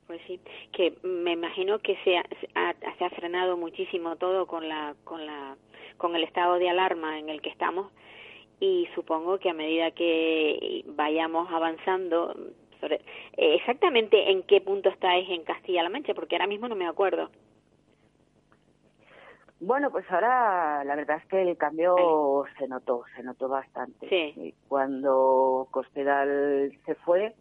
[0.08, 0.40] Pues sí,
[0.72, 5.58] que me imagino que se ha, frenado muchísimo todo con la con la
[5.98, 7.92] con el estado de alarma en el que estamos
[8.60, 12.36] y supongo que a medida que vayamos avanzando
[12.80, 12.96] sobre,
[13.38, 17.30] eh, exactamente en qué punto estáis en Castilla-La Mancha porque ahora mismo no me acuerdo.
[19.66, 24.08] Bueno, pues ahora la verdad es que el cambio se notó, se notó bastante.
[24.08, 24.54] Sí.
[24.68, 27.34] Cuando Cospedal se fue,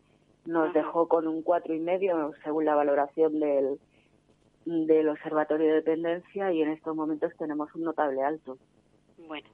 [0.47, 3.79] nos dejó con un cuatro y medio según la valoración del
[4.65, 8.57] del observatorio de dependencia y en estos momentos tenemos un notable alto.
[9.29, 9.47] Bueno,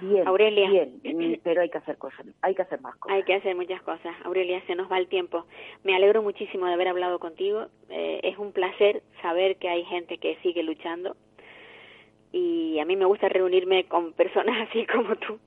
[0.00, 3.16] bien, Aurelia, bien, mm, pero hay que hacer cosas, hay que hacer más cosas.
[3.16, 4.16] Hay que hacer muchas cosas.
[4.24, 5.44] Aurelia, se nos va el tiempo.
[5.84, 7.66] Me alegro muchísimo de haber hablado contigo.
[7.88, 11.14] Eh, es un placer saber que hay gente que sigue luchando
[12.32, 15.38] y a mí me gusta reunirme con personas así como tú.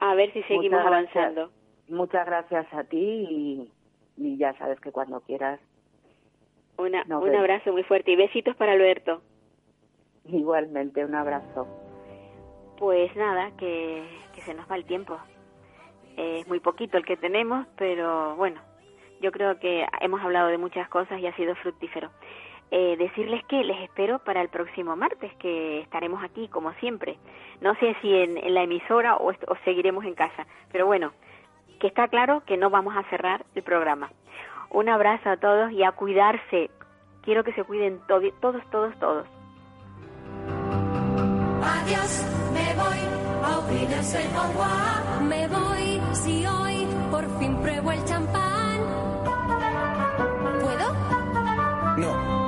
[0.00, 1.50] A ver si seguimos avanzando.
[1.88, 3.70] Muchas gracias a ti
[4.16, 5.60] y, ya sabes que cuando quieras.
[6.76, 9.22] Una, un abrazo muy fuerte y besitos para Alberto.
[10.26, 11.66] Igualmente, un abrazo.
[12.78, 15.18] Pues nada, que, que se nos va el tiempo.
[16.16, 18.60] Es muy poquito el que tenemos, pero bueno,
[19.20, 22.10] yo creo que hemos hablado de muchas cosas y ha sido fructífero.
[22.70, 27.16] Eh, decirles que les espero para el próximo martes, que estaremos aquí como siempre.
[27.62, 31.12] No sé si en, la emisora o, o seguiremos en casa, pero bueno,
[31.80, 34.10] que está claro que no vamos a cerrar el programa.
[34.70, 36.70] Un abrazo a todos y a cuidarse.
[37.22, 39.26] Quiero que se cuiden todos, todos, todos.
[41.62, 43.08] Adiós, me voy
[43.44, 43.78] a
[45.22, 48.80] Me voy si hoy por fin pruebo el champán.
[50.60, 50.92] ¿Puedo?
[51.96, 52.47] No.